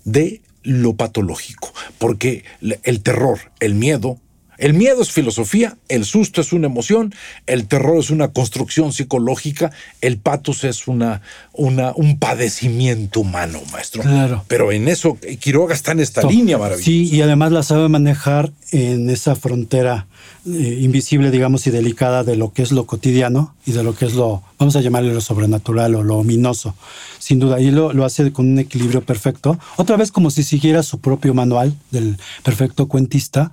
de 0.05 0.43
lo 0.63 0.95
patológico, 0.95 1.73
porque 1.99 2.45
el 2.61 3.03
terror, 3.03 3.39
el 3.61 3.75
miedo, 3.75 4.19
el 4.57 4.73
miedo 4.75 5.03
es 5.03 5.11
filosofía, 5.11 5.77
el 5.89 6.05
susto 6.05 6.41
es 6.41 6.53
una 6.53 6.67
emoción, 6.67 7.13
el 7.47 7.67
terror 7.67 7.99
es 7.99 8.11
una 8.11 8.33
construcción 8.33 8.93
psicológica, 8.93 9.73
el 10.01 10.19
patos 10.19 10.65
es 10.65 10.87
una, 10.87 11.23
una, 11.57 11.93
un 11.95 12.19
padecimiento 12.19 13.21
humano, 13.21 13.61
maestro. 13.73 14.03
Claro. 14.03 14.45
Pero 14.49 14.73
en 14.73 14.89
eso, 14.89 15.17
Quiroga 15.39 15.75
está 15.75 15.93
en 15.93 16.01
esta 16.01 16.23
línea 16.27 16.59
maravillosa. 16.59 16.85
Sí, 16.85 17.09
y 17.15 17.23
además 17.23 17.53
la 17.53 17.63
sabe 17.63 17.89
manejar 17.89 18.53
en 18.73 19.09
esa 19.09 19.37
frontera 19.37 20.07
eh, 20.47 20.79
invisible, 20.83 21.31
digamos, 21.31 21.67
y 21.67 21.71
delicada 21.71 22.25
de 22.25 22.37
lo 22.37 22.53
que 22.53 22.63
es 22.63 22.73
lo 22.73 22.87
cotidiano 22.87 23.55
y 23.65 23.73
de 23.73 23.83
lo 23.83 23.95
que 23.95 24.05
es 24.05 24.15
lo, 24.15 24.43
vamos 24.59 24.75
a 24.77 24.81
llamarle 24.81 25.15
lo 25.15 25.21
sobrenatural 25.21 25.95
o 25.95 26.03
lo 26.03 26.19
ominoso, 26.19 26.75
sin 27.19 27.39
duda. 27.39 27.61
Y 27.61 27.71
lo, 27.71 27.93
lo 27.93 28.05
hace 28.05 28.33
con 28.33 28.49
un 28.49 28.59
equilibrio 28.59 29.03
perfecto. 29.03 29.59
Otra 29.77 29.97
vez 29.97 30.11
como 30.11 30.31
si 30.31 30.43
siguiera 30.43 30.83
su 30.83 30.99
propio 30.99 31.35
manual 31.35 31.75
del 31.93 32.19
perfecto 32.43 32.89
cuentista, 32.89 33.53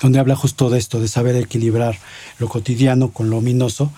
donde 0.00 0.18
habla 0.18 0.34
justo 0.34 0.70
de 0.70 0.78
esto, 0.78 1.00
de 1.00 1.08
saber 1.08 1.36
equilibrar 1.36 1.98
lo 2.38 2.48
cotidiano 2.48 3.10
con 3.10 3.28
lo 3.28 3.38
ominoso, 3.38 3.92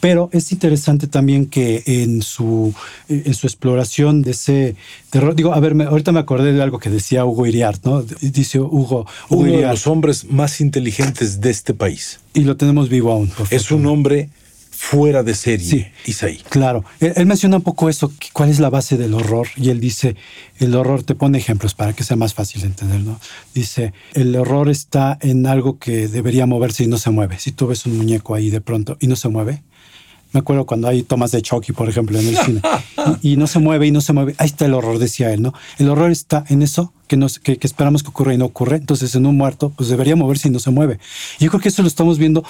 pero 0.00 0.30
es 0.32 0.52
interesante 0.52 1.06
también 1.06 1.46
que 1.46 1.82
en 1.86 2.22
su, 2.22 2.74
en 3.08 3.34
su 3.34 3.46
exploración 3.46 4.22
de 4.22 4.30
ese 4.32 4.76
terror, 5.10 5.34
digo, 5.34 5.54
a 5.54 5.60
ver, 5.60 5.74
ahorita 5.82 6.12
me 6.12 6.20
acordé 6.20 6.52
de 6.52 6.62
algo 6.62 6.78
que 6.78 6.90
decía 6.90 7.24
Hugo 7.24 7.46
Iriart, 7.46 7.84
¿no? 7.84 8.02
Dice 8.02 8.60
Hugo, 8.60 9.06
Hugo 9.28 9.42
Uno 9.42 9.52
de 9.52 9.62
los 9.62 9.86
hombres 9.86 10.24
más 10.30 10.60
inteligentes 10.60 11.40
de 11.40 11.50
este 11.50 11.74
país. 11.74 12.20
Y 12.34 12.44
lo 12.44 12.56
tenemos 12.56 12.88
vivo 12.88 13.12
aún. 13.12 13.30
es 13.50 13.70
un 13.70 13.86
hombre 13.86 14.30
fuera 14.78 15.24
de 15.24 15.34
serie, 15.34 15.66
sí, 15.66 15.86
Isaí. 16.06 16.38
Claro, 16.48 16.84
él, 17.00 17.26
menciona 17.26 17.56
un 17.56 17.62
poco 17.62 17.88
eso, 17.88 18.12
cuál 18.32 18.48
es 18.48 18.60
la 18.60 18.70
base 18.70 18.96
del 18.96 19.12
horror, 19.12 19.48
y 19.56 19.70
él 19.70 19.80
dice, 19.80 20.14
el 20.60 20.76
horror, 20.76 21.02
te 21.02 21.16
pone 21.16 21.36
ejemplos 21.36 21.74
para 21.74 21.94
que 21.94 22.04
sea 22.04 22.16
más 22.16 22.32
fácil 22.32 22.60
de 22.60 22.68
entender, 22.68 23.00
¿no? 23.00 23.18
Dice, 23.54 23.92
el 24.14 24.36
horror 24.36 24.68
está 24.68 25.18
en 25.20 25.48
algo 25.48 25.80
que 25.80 26.06
debería 26.06 26.46
moverse 26.46 26.84
y 26.84 26.86
no 26.86 26.96
se 26.96 27.10
mueve. 27.10 27.40
Si 27.40 27.50
tú 27.50 27.66
ves 27.66 27.86
un 27.86 27.96
muñeco 27.96 28.36
ahí 28.36 28.50
de 28.50 28.60
pronto 28.60 28.96
y 29.00 29.08
no 29.08 29.16
se 29.16 29.28
mueve, 29.28 29.64
me 30.32 30.40
acuerdo 30.40 30.66
cuando 30.66 30.88
hay 30.88 31.02
tomas 31.02 31.30
de 31.30 31.42
Chucky, 31.42 31.72
por 31.72 31.88
ejemplo, 31.88 32.18
en 32.18 32.28
el 32.28 32.36
cine, 32.36 32.62
y, 33.22 33.36
no 33.36 33.46
se 33.46 33.58
mueve 33.58 33.86
y 33.86 33.90
no 33.90 34.00
se 34.00 34.12
mueve. 34.12 34.34
Ahí 34.38 34.46
está 34.46 34.66
el 34.66 34.74
horror, 34.74 34.98
decía 34.98 35.32
él, 35.32 35.42
¿no? 35.42 35.54
El 35.78 35.88
horror 35.88 36.10
está 36.10 36.44
en 36.48 36.62
eso 36.62 36.92
que, 37.06 37.16
nos, 37.16 37.38
que, 37.38 37.58
esperamos 37.62 38.02
que 38.02 38.10
ocurra 38.10 38.34
y 38.34 38.38
no 38.38 38.44
ocurre. 38.44 38.76
Entonces, 38.76 39.14
en 39.14 39.26
un 39.26 39.36
muerto, 39.36 39.72
pues 39.76 39.88
debería 39.88 40.16
moverse 40.16 40.48
y 40.48 40.50
no 40.50 40.58
se 40.58 40.70
mueve. 40.70 40.98
Y 41.38 41.44
yo 41.44 41.50
creo 41.50 41.60
que 41.60 41.70
eso 41.70 41.82
lo 41.82 41.88
estamos 41.88 42.18
viendo 42.18 42.44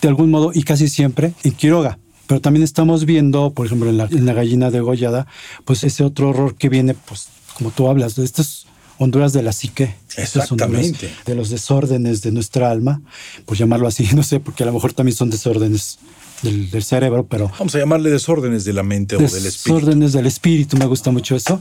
de 0.00 0.08
algún 0.08 0.30
modo 0.30 0.52
y 0.54 0.62
casi 0.62 0.88
siempre 0.88 1.32
en 1.42 1.52
Quiroga. 1.52 1.98
Pero 2.26 2.40
también 2.40 2.62
estamos 2.62 3.04
viendo, 3.04 3.50
por 3.50 3.66
ejemplo, 3.66 3.88
en 3.88 3.96
la, 3.98 4.04
en 4.04 4.26
la 4.26 4.34
gallina 4.34 4.70
degollada, 4.70 5.26
pues 5.64 5.84
ese 5.84 6.04
otro 6.04 6.30
horror 6.30 6.56
que 6.56 6.68
viene, 6.68 6.94
pues, 6.94 7.28
como 7.54 7.70
tú 7.70 7.88
hablas, 7.88 8.16
de 8.16 8.24
estas 8.24 8.66
Honduras 8.98 9.32
de 9.32 9.42
la 9.42 9.52
psique. 9.52 9.94
Exactamente. 10.16 11.08
de 11.24 11.34
los 11.36 11.50
desórdenes 11.50 12.20
de 12.22 12.32
nuestra 12.32 12.70
alma, 12.70 13.00
por 13.46 13.56
llamarlo 13.56 13.86
así, 13.86 14.08
no 14.14 14.24
sé, 14.24 14.40
porque 14.40 14.64
a 14.64 14.66
lo 14.66 14.72
mejor 14.72 14.92
también 14.92 15.16
son 15.16 15.30
desórdenes 15.30 15.98
del, 16.42 16.82
cerebro, 16.82 17.26
pero... 17.26 17.50
Vamos 17.58 17.74
a 17.74 17.78
llamarle 17.78 18.10
desórdenes 18.10 18.64
de 18.64 18.72
la 18.72 18.82
mente 18.82 19.16
o 19.16 19.18
del 19.18 19.26
espíritu. 19.26 19.74
Desórdenes 19.74 20.12
del 20.12 20.26
espíritu, 20.26 20.76
me 20.76 20.86
gusta 20.86 21.10
mucho 21.10 21.36
eso. 21.36 21.60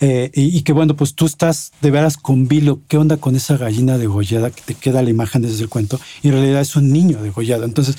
Eh, 0.00 0.30
y, 0.34 0.62
que 0.62 0.72
bueno, 0.72 0.94
pues 0.96 1.14
tú 1.14 1.26
estás 1.26 1.72
de 1.80 1.90
veras 1.90 2.16
con 2.16 2.48
Vilo, 2.48 2.80
¿qué 2.88 2.98
onda 2.98 3.16
con 3.16 3.36
esa 3.36 3.56
gallina 3.56 3.98
degollada 3.98 4.50
que 4.50 4.60
te 4.62 4.74
queda 4.74 5.02
la 5.02 5.10
imagen 5.10 5.42
desde 5.42 5.62
el 5.62 5.68
cuento? 5.68 6.00
Y 6.22 6.28
en 6.28 6.34
realidad 6.34 6.60
es 6.60 6.76
un 6.76 6.92
niño 6.92 7.22
degollado. 7.22 7.64
Entonces, 7.64 7.96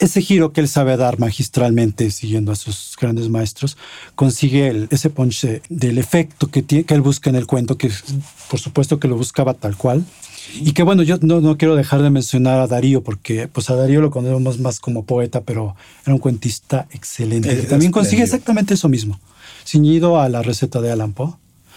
ese 0.00 0.20
giro 0.20 0.52
que 0.52 0.60
él 0.60 0.68
sabe 0.68 0.96
dar 0.96 1.18
magistralmente, 1.18 2.10
siguiendo 2.10 2.52
a 2.52 2.56
sus 2.56 2.96
grandes 3.00 3.28
maestros, 3.28 3.76
consigue 4.14 4.86
ese 4.90 5.10
punch 5.10 5.62
del 5.68 5.98
efecto 5.98 6.50
que, 6.50 6.62
tiene, 6.62 6.84
que 6.84 6.94
él 6.94 7.00
busca 7.00 7.30
en 7.30 7.36
el 7.36 7.46
cuento, 7.46 7.78
que 7.78 7.90
por 8.50 8.60
supuesto 8.60 8.98
que 8.98 9.08
lo 9.08 9.16
buscaba 9.16 9.54
tal 9.54 9.76
cual, 9.76 10.04
y 10.52 10.72
que 10.72 10.82
bueno, 10.82 11.02
yo 11.02 11.18
no, 11.20 11.40
no, 11.40 11.56
quiero 11.56 11.76
dejar 11.76 12.02
de 12.02 12.10
mencionar 12.10 12.60
a 12.60 12.66
Darío, 12.66 13.02
porque 13.02 13.48
pues 13.48 13.70
a 13.70 13.76
Darío 13.76 14.00
lo 14.00 14.10
conocemos 14.10 14.58
más 14.58 14.80
como 14.80 15.04
poeta, 15.04 15.42
pero 15.42 15.76
era 16.04 16.14
un 16.14 16.20
cuentista 16.20 16.86
excelente. 16.90 17.54
también 17.62 17.92
consigue 17.92 18.22
exactamente 18.22 18.74
eso 18.74 18.88
mismo, 18.88 19.20
ciñido 19.64 20.20
a 20.20 20.28
la 20.28 20.42
receta 20.42 20.80
de 20.80 20.92
Alan 20.92 21.12
Poe. 21.12 21.34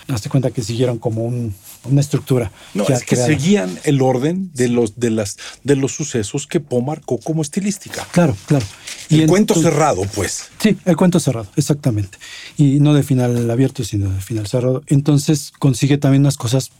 Hazte 0.07 0.29
cuenta 0.29 0.51
que 0.51 0.61
siguieron 0.61 0.99
como 0.99 1.25
un, 1.25 1.53
una 1.89 2.01
estructura. 2.01 2.51
No, 2.73 2.85
es 2.87 3.03
que 3.03 3.15
seguían 3.15 3.79
el 3.83 4.01
orden 4.01 4.51
de 4.53 4.69
los, 4.69 4.99
de, 4.99 5.09
las, 5.11 5.37
de 5.63 5.75
los 5.75 5.93
sucesos 5.93 6.47
que 6.47 6.59
Poe 6.59 6.81
marcó 6.81 7.17
como 7.17 7.41
estilística. 7.41 8.05
Claro, 8.11 8.35
claro. 8.45 8.65
Y 9.09 9.21
el 9.21 9.27
cuento 9.27 9.55
cerrado, 9.55 10.03
pues. 10.15 10.49
Sí, 10.59 10.77
el 10.85 10.97
cuento 10.97 11.19
cerrado, 11.19 11.47
exactamente. 11.55 12.17
Y 12.57 12.79
no 12.79 12.93
de 12.93 13.03
final 13.03 13.49
abierto, 13.49 13.83
sino 13.83 14.09
de 14.09 14.19
final 14.19 14.47
cerrado. 14.47 14.83
Entonces 14.87 15.53
consigue 15.57 15.97
también 15.97 16.23
unas 16.23 16.37
cosas 16.37 16.71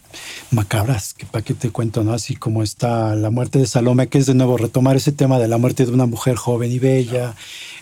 macabras, 0.52 1.14
que 1.14 1.26
para 1.26 1.44
qué 1.44 1.54
te 1.54 1.70
cuento, 1.70 2.04
¿no? 2.04 2.14
Así 2.14 2.36
como 2.36 2.64
está 2.64 3.16
la 3.16 3.30
muerte 3.30 3.60
de 3.60 3.68
Salome, 3.68 4.08
que 4.08 4.18
es 4.18 4.26
de 4.26 4.34
nuevo 4.34 4.58
retomar 4.58 4.96
ese 4.96 5.12
tema 5.12 5.40
de 5.40 5.48
la 5.48 5.58
muerte 5.58 5.86
de 5.86 5.92
una 5.92 6.06
mujer 6.06 6.36
joven 6.36 6.72
y 6.72 6.80
bella. 6.80 7.36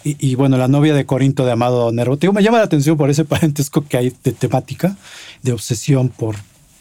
Y, 0.03 0.35
bueno, 0.35 0.57
la 0.57 0.67
novia 0.67 0.93
de 0.93 1.07
Corinto 1.07 1.45
de 1.45 1.51
Amado 1.51 1.91
Nervo. 1.91 2.15
me 2.31 2.43
llama 2.43 2.59
la 2.59 2.65
atención 2.65 2.95
por 2.95 3.09
ese 3.09 3.25
parentesco 3.25 3.83
que 3.85 3.97
hay 3.97 4.13
de 4.23 4.31
temática, 4.33 4.95
de 5.41 5.51
obsesión 5.51 6.09
por 6.09 6.35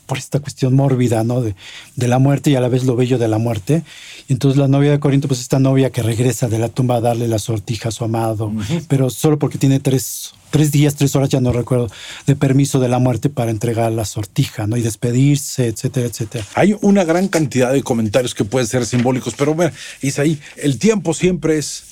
por 0.07 0.19
esta 0.19 0.41
cuestión 0.41 0.75
mórbida, 0.75 1.25
¿no? 1.25 1.41
De, 1.41 1.55
de, 1.97 2.09
la 2.09 2.19
muerte 2.19 2.51
y 2.51 2.57
a 2.57 2.61
la 2.61 2.69
vez 2.69 2.85
lo 2.85 2.97
bello 2.97 3.19
de 3.19 3.29
la 3.29 3.39
muerte. 3.39 3.83
Y 4.29 4.33
entonces 4.33 4.59
la 4.59 4.69
novia 4.69 4.91
de 4.91 5.01
Corinto, 5.01 5.29
pues 5.29 5.41
esta 5.41 5.59
novia 5.59 5.91
que 5.91 6.03
regresa 6.03 6.49
de 6.49 6.59
la 6.59 6.69
tumba 6.69 6.97
a 6.97 7.01
darle 7.01 7.29
la 7.29 7.39
sortija 7.39 7.89
a 7.89 7.93
su 7.93 8.05
amado, 8.05 8.53
pero 8.89 9.11
solo 9.11 9.39
porque 9.39 9.59
tiene 9.59 9.81
tres, 9.81 10.33
tres 10.51 10.73
días, 10.73 10.95
tres 10.95 11.15
horas, 11.17 11.29
ya 11.29 11.41
no 11.41 11.53
recuerdo, 11.53 11.91
de 12.27 12.37
permiso 12.37 12.81
de 12.81 12.89
la 12.89 12.99
muerte 12.99 13.29
para 13.29 13.51
entregar 13.51 13.93
la 13.93 14.05
sortija, 14.05 14.67
¿no? 14.67 14.77
Y 14.77 14.83
despedirse, 14.83 15.67
etcétera, 15.67 16.07
etcétera. 16.07 16.47
Hay 16.55 16.77
una 16.81 17.05
gran 17.05 17.29
cantidad 17.29 17.73
de 17.73 17.83
comentarios 17.83 18.35
que 18.35 18.45
pueden 18.45 18.67
ser 18.67 18.87
simbólicos, 18.87 19.35
pero 19.37 19.55
bueno, 19.55 19.73
Isaí, 20.01 20.39
el 20.57 20.79
tiempo 20.79 21.13
siempre 21.13 21.59
es 21.59 21.85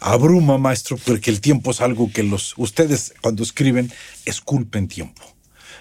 abruma, 0.00 0.58
maestro, 0.58 0.98
porque 1.04 1.30
el 1.30 1.40
tiempo 1.40 1.70
es 1.70 1.80
algo 1.80 2.10
que 2.12 2.22
los 2.22 2.54
ustedes 2.56 3.14
cuando 3.20 3.42
escriben 3.42 3.90
esculpen 4.24 4.88
tiempo. 4.88 5.22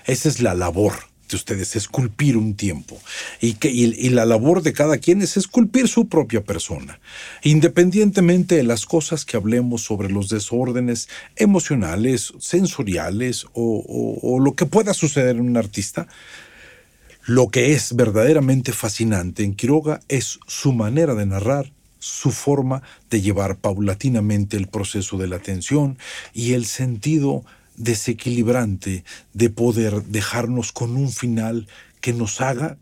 Esa 0.05 0.29
es 0.29 0.41
la 0.41 0.53
labor 0.53 0.93
de 1.29 1.35
ustedes, 1.35 1.75
esculpir 1.75 2.37
un 2.37 2.55
tiempo. 2.55 2.99
Y, 3.41 3.53
que, 3.53 3.69
y, 3.69 4.09
la 4.09 4.25
labor 4.25 4.61
de 4.61 4.73
cada 4.73 4.97
quien 4.97 5.21
es 5.21 5.37
esculpir 5.37 5.87
su 5.87 6.07
propia 6.07 6.43
persona. 6.43 6.99
Independientemente 7.43 8.55
de 8.55 8.63
las 8.63 8.85
cosas 8.85 9.25
que 9.25 9.37
hablemos 9.37 9.83
sobre 9.83 10.09
los 10.09 10.29
desórdenes 10.29 11.09
emocionales, 11.35 12.33
sensoriales 12.39 13.45
o, 13.53 14.19
o 14.21 14.39
lo 14.39 14.53
que 14.53 14.65
pueda 14.65 14.93
suceder 14.93 15.35
en 15.35 15.47
un 15.47 15.57
artista, 15.57 16.07
lo 17.25 17.49
que 17.49 17.73
es 17.73 17.95
verdaderamente 17.95 18.71
fascinante 18.71 19.43
en 19.43 19.55
Quiroga 19.55 20.01
es 20.09 20.39
su 20.45 20.73
manera 20.73 21.15
de 21.15 21.25
narrar 21.25 21.71
su 22.05 22.31
forma 22.31 22.83
de 23.09 23.19
llevar 23.21 23.57
paulatinamente 23.57 24.57
el 24.57 24.67
proceso 24.67 25.17
de 25.17 25.27
la 25.27 25.37
atención 25.37 25.97
y 26.33 26.53
el 26.53 26.65
sentido 26.65 27.43
desequilibrante 27.77 29.03
de 29.33 29.49
poder 29.49 30.03
dejarnos 30.03 30.71
con 30.71 30.95
un 30.95 31.11
final 31.11 31.67
que 32.01 32.13
nos 32.13 32.41
haga 32.41 32.77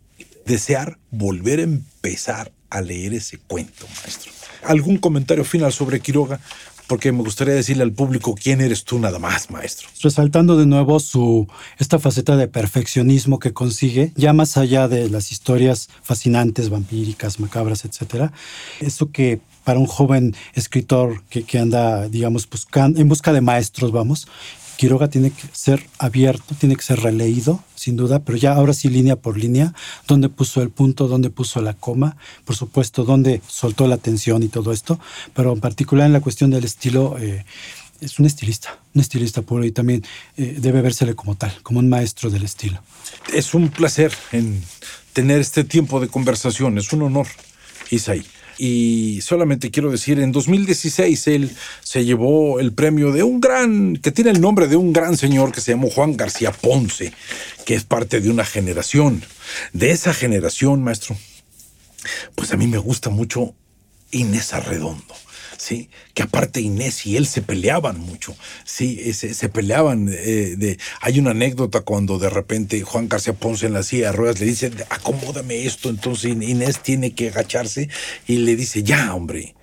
desear 0.46 0.98
volver 1.12 1.60
a 1.60 1.64
empezar 1.64 2.52
a 2.70 2.82
leer 2.82 3.14
ese 3.14 3.38
cuento, 3.38 3.86
maestro. 4.02 4.32
¿Algún 4.64 4.98
comentario 4.98 5.46
final 5.46 5.72
sobre 5.74 6.00
Quiroga? 6.00 6.40
porque 6.88 7.12
me 7.12 7.24
gustaría 7.24 7.54
decirle 7.54 7.84
al 7.84 7.92
público 7.92 8.36
quién 8.36 8.62
eres 8.62 8.84
tú 8.84 9.00
nada 9.00 9.20
más, 9.20 9.50
maestro. 9.50 9.88
Resaltando 10.02 10.58
de 10.58 10.66
nuevo 10.66 11.00
su 11.00 11.48
esta 11.80 12.00
faceta 12.00 12.36
de 12.36 12.48
perfeccionismo 12.48 13.40
que 13.40 13.54
consigue, 13.54 14.12
ya 14.16 14.34
más 14.34 14.58
allá 14.58 14.88
de 14.88 15.10
las 15.10 15.32
historias 15.32 15.90
fascinantes, 16.02 16.70
vampíricas, 16.70 17.40
macabras, 17.40 17.86
etcétera, 17.86 18.34
eso 18.80 19.12
que 19.12 19.40
para 19.64 19.80
un 19.80 19.88
joven 19.88 20.36
escritor 20.56 21.24
que, 21.30 21.44
que 21.44 21.58
anda, 21.58 22.10
digamos, 22.10 22.50
buscando, 22.50 23.00
en 23.00 23.08
busca 23.08 23.32
de 23.32 23.42
maestros, 23.42 23.92
vamos, 23.92 24.28
Quiroga 24.78 25.08
tiene 25.08 25.32
que 25.32 25.44
ser 25.54 25.88
abierto, 25.98 26.56
tiene 26.56 26.76
que 26.76 26.82
ser 26.82 27.00
releído, 27.00 27.64
sin 27.76 27.96
duda, 27.96 28.20
pero 28.20 28.38
ya 28.38 28.54
ahora 28.54 28.74
sí 28.74 28.90
línea 28.90 29.16
por 29.16 29.38
línea, 29.38 29.74
dónde 30.08 30.30
puso 30.30 30.62
el 30.62 30.70
punto, 30.70 31.08
dónde 31.08 31.30
puso 31.30 31.62
la 31.62 31.74
coma, 31.74 32.18
por 32.46 32.56
supuesto, 32.56 33.04
dónde 33.04 33.42
soltó 33.48 33.88
la 33.88 33.98
tensión 33.98 34.44
y 34.44 34.48
todo 34.48 34.72
esto, 34.72 35.00
pero 35.34 35.54
en 35.54 35.60
particular 35.60 36.08
en 36.08 36.14
la 36.14 36.22
cuestión 36.22 36.50
del 36.50 36.64
estilo, 36.64 37.18
eh, 37.20 37.46
es 38.02 38.20
un 38.20 38.26
estilista, 38.26 38.78
un 38.94 39.02
estilista 39.02 39.42
puro 39.42 39.64
y 39.64 39.72
también 39.72 40.04
eh, 40.38 40.58
debe 40.60 40.82
vérsele 40.82 41.16
como 41.16 41.36
tal, 41.36 41.54
como 41.64 41.80
un 41.80 41.90
maestro 41.90 42.30
del 42.30 42.44
estilo. 42.44 42.82
Es 43.34 43.54
un 43.54 43.70
placer 43.70 44.14
en 44.32 44.62
tener 45.14 45.40
este 45.40 45.64
tiempo 45.64 46.00
de 46.00 46.08
conversación, 46.08 46.78
es 46.78 46.92
un 46.92 47.04
honor, 47.04 47.28
Isaí. 47.92 48.26
Y 48.58 49.20
solamente 49.22 49.72
quiero 49.72 49.92
decir, 49.92 50.20
en 50.20 50.32
2016 50.32 51.28
él 51.28 51.52
se 51.82 52.06
llevó 52.06 52.60
el 52.60 52.74
premio 52.74 53.12
de 53.12 53.24
un 53.24 53.42
gran, 53.42 53.98
que 53.98 54.12
tiene 54.12 54.32
el 54.32 54.42
nombre 54.42 54.68
de 54.68 54.76
un 54.76 54.94
gran 54.94 55.18
señor 55.18 55.52
que 55.52 55.62
se 55.62 55.72
llamó 55.72 55.90
Juan 55.90 56.16
García 56.16 56.52
Ponce, 56.52 57.14
que 57.66 57.76
es 57.76 57.84
parte 57.84 58.22
de 58.22 58.30
una 58.30 58.46
generación. 58.46 59.24
De 59.74 59.92
esa 59.92 60.14
generación, 60.14 60.84
maestro, 60.84 61.18
pues 62.36 62.52
a 62.54 62.58
mí 62.58 62.68
me 62.68 62.78
gusta 62.78 63.10
mucho 63.10 63.56
Inés 64.12 64.54
Arredondo. 64.54 65.16
¿Sí? 65.58 65.90
Que 66.14 66.24
aparte 66.24 66.62
Inés 66.62 67.06
y 67.06 67.18
él 67.18 67.28
se 67.28 67.42
peleaban 67.42 68.00
mucho, 68.00 68.36
¿sí? 68.64 69.14
Se, 69.14 69.50
peleaban. 69.50 70.10
Eh, 70.10 70.56
de, 70.58 70.78
hay 71.02 71.20
una 71.20 71.32
anécdota 71.32 71.82
cuando 71.82 72.20
de 72.20 72.30
repente 72.30 72.82
Juan 72.82 73.10
García 73.10 73.34
Ponce 73.34 73.66
en 73.66 73.74
la 73.74 73.84
silla 73.84 74.08
de 74.08 74.18
ruedas 74.18 74.40
le 74.40 74.46
dice, 74.48 74.72
acomódame 74.90 75.66
esto, 75.66 75.90
entonces 75.90 76.32
Inés 76.32 76.80
tiene 76.82 77.14
que 77.14 77.30
agacharse 77.30 77.90
y 78.28 78.38
le 78.38 78.56
dice, 78.56 78.84
ya, 78.84 79.14
hombre, 79.14 79.56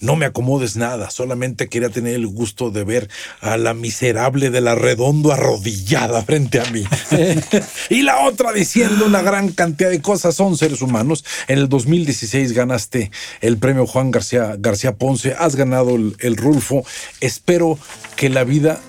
no 0.00 0.16
me 0.16 0.26
acomodes 0.26 0.76
nada, 0.76 1.10
solamente 1.10 1.68
quería 1.68 1.88
tener 1.88 2.14
el 2.14 2.26
gusto 2.26 2.70
de 2.70 2.84
ver 2.84 3.08
a 3.40 3.56
la 3.56 3.74
miserable 3.74 4.50
de 4.50 4.60
la 4.60 4.74
redondo 4.74 5.32
arrodillada 5.32 6.22
frente 6.22 6.60
a 6.60 6.64
mí. 6.70 6.84
y 7.90 8.02
la 8.02 8.24
otra 8.26 8.52
diciendo 8.52 9.06
una 9.06 9.22
gran 9.22 9.50
cantidad 9.50 9.90
de 9.90 10.02
cosas, 10.02 10.34
son 10.34 10.56
seres 10.56 10.82
humanos. 10.82 11.24
En 11.48 11.58
el 11.58 11.68
2016 11.68 12.52
ganaste 12.52 13.10
el 13.40 13.58
premio 13.58 13.86
Juan 13.86 14.10
García, 14.10 14.56
García 14.58 14.96
Ponce, 14.96 15.34
has 15.38 15.56
ganado 15.56 15.96
el, 15.96 16.16
el 16.20 16.36
Rulfo. 16.36 16.84
Espero 17.20 17.78
que 18.16 18.28
la 18.28 18.44
vida, 18.44 18.80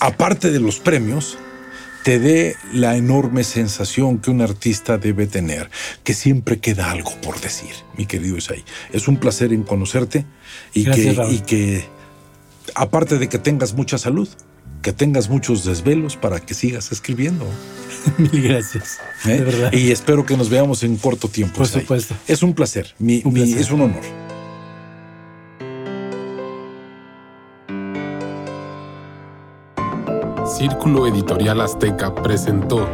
aparte 0.00 0.50
de 0.50 0.60
los 0.60 0.78
premios, 0.80 1.38
te 2.04 2.18
dé 2.18 2.56
la 2.72 2.96
enorme 2.96 3.44
sensación 3.44 4.18
que 4.18 4.30
un 4.30 4.40
artista 4.40 4.98
debe 4.98 5.26
tener, 5.26 5.70
que 6.04 6.14
siempre 6.14 6.58
queda 6.58 6.90
algo 6.90 7.12
por 7.20 7.40
decir, 7.40 7.70
mi 7.96 8.06
querido 8.06 8.36
Isai. 8.36 8.64
Es 8.92 9.08
un 9.08 9.16
placer 9.18 9.52
en 9.52 9.62
conocerte 9.62 10.24
y, 10.74 10.84
que, 10.84 11.16
y 11.30 11.38
que, 11.40 11.84
aparte 12.74 13.18
de 13.18 13.28
que 13.28 13.38
tengas 13.38 13.74
mucha 13.74 13.98
salud, 13.98 14.28
que 14.82 14.92
tengas 14.92 15.28
muchos 15.28 15.64
desvelos 15.64 16.16
para 16.16 16.40
que 16.40 16.54
sigas 16.54 16.92
escribiendo. 16.92 17.46
Mil 18.18 18.42
gracias. 18.42 18.98
¿Eh? 19.24 19.30
De 19.30 19.40
verdad. 19.44 19.72
Y 19.72 19.90
espero 19.90 20.24
que 20.24 20.36
nos 20.36 20.48
veamos 20.48 20.82
en 20.84 20.96
corto 20.96 21.28
tiempo. 21.28 21.58
Por 21.58 21.66
supuesto. 21.66 22.14
Es 22.26 22.42
un 22.42 22.54
placer. 22.54 22.94
es 23.00 23.70
un 23.70 23.80
honor. 23.82 24.27
Círculo 30.48 31.06
Editorial 31.06 31.60
Azteca 31.60 32.14
presentó 32.14 32.88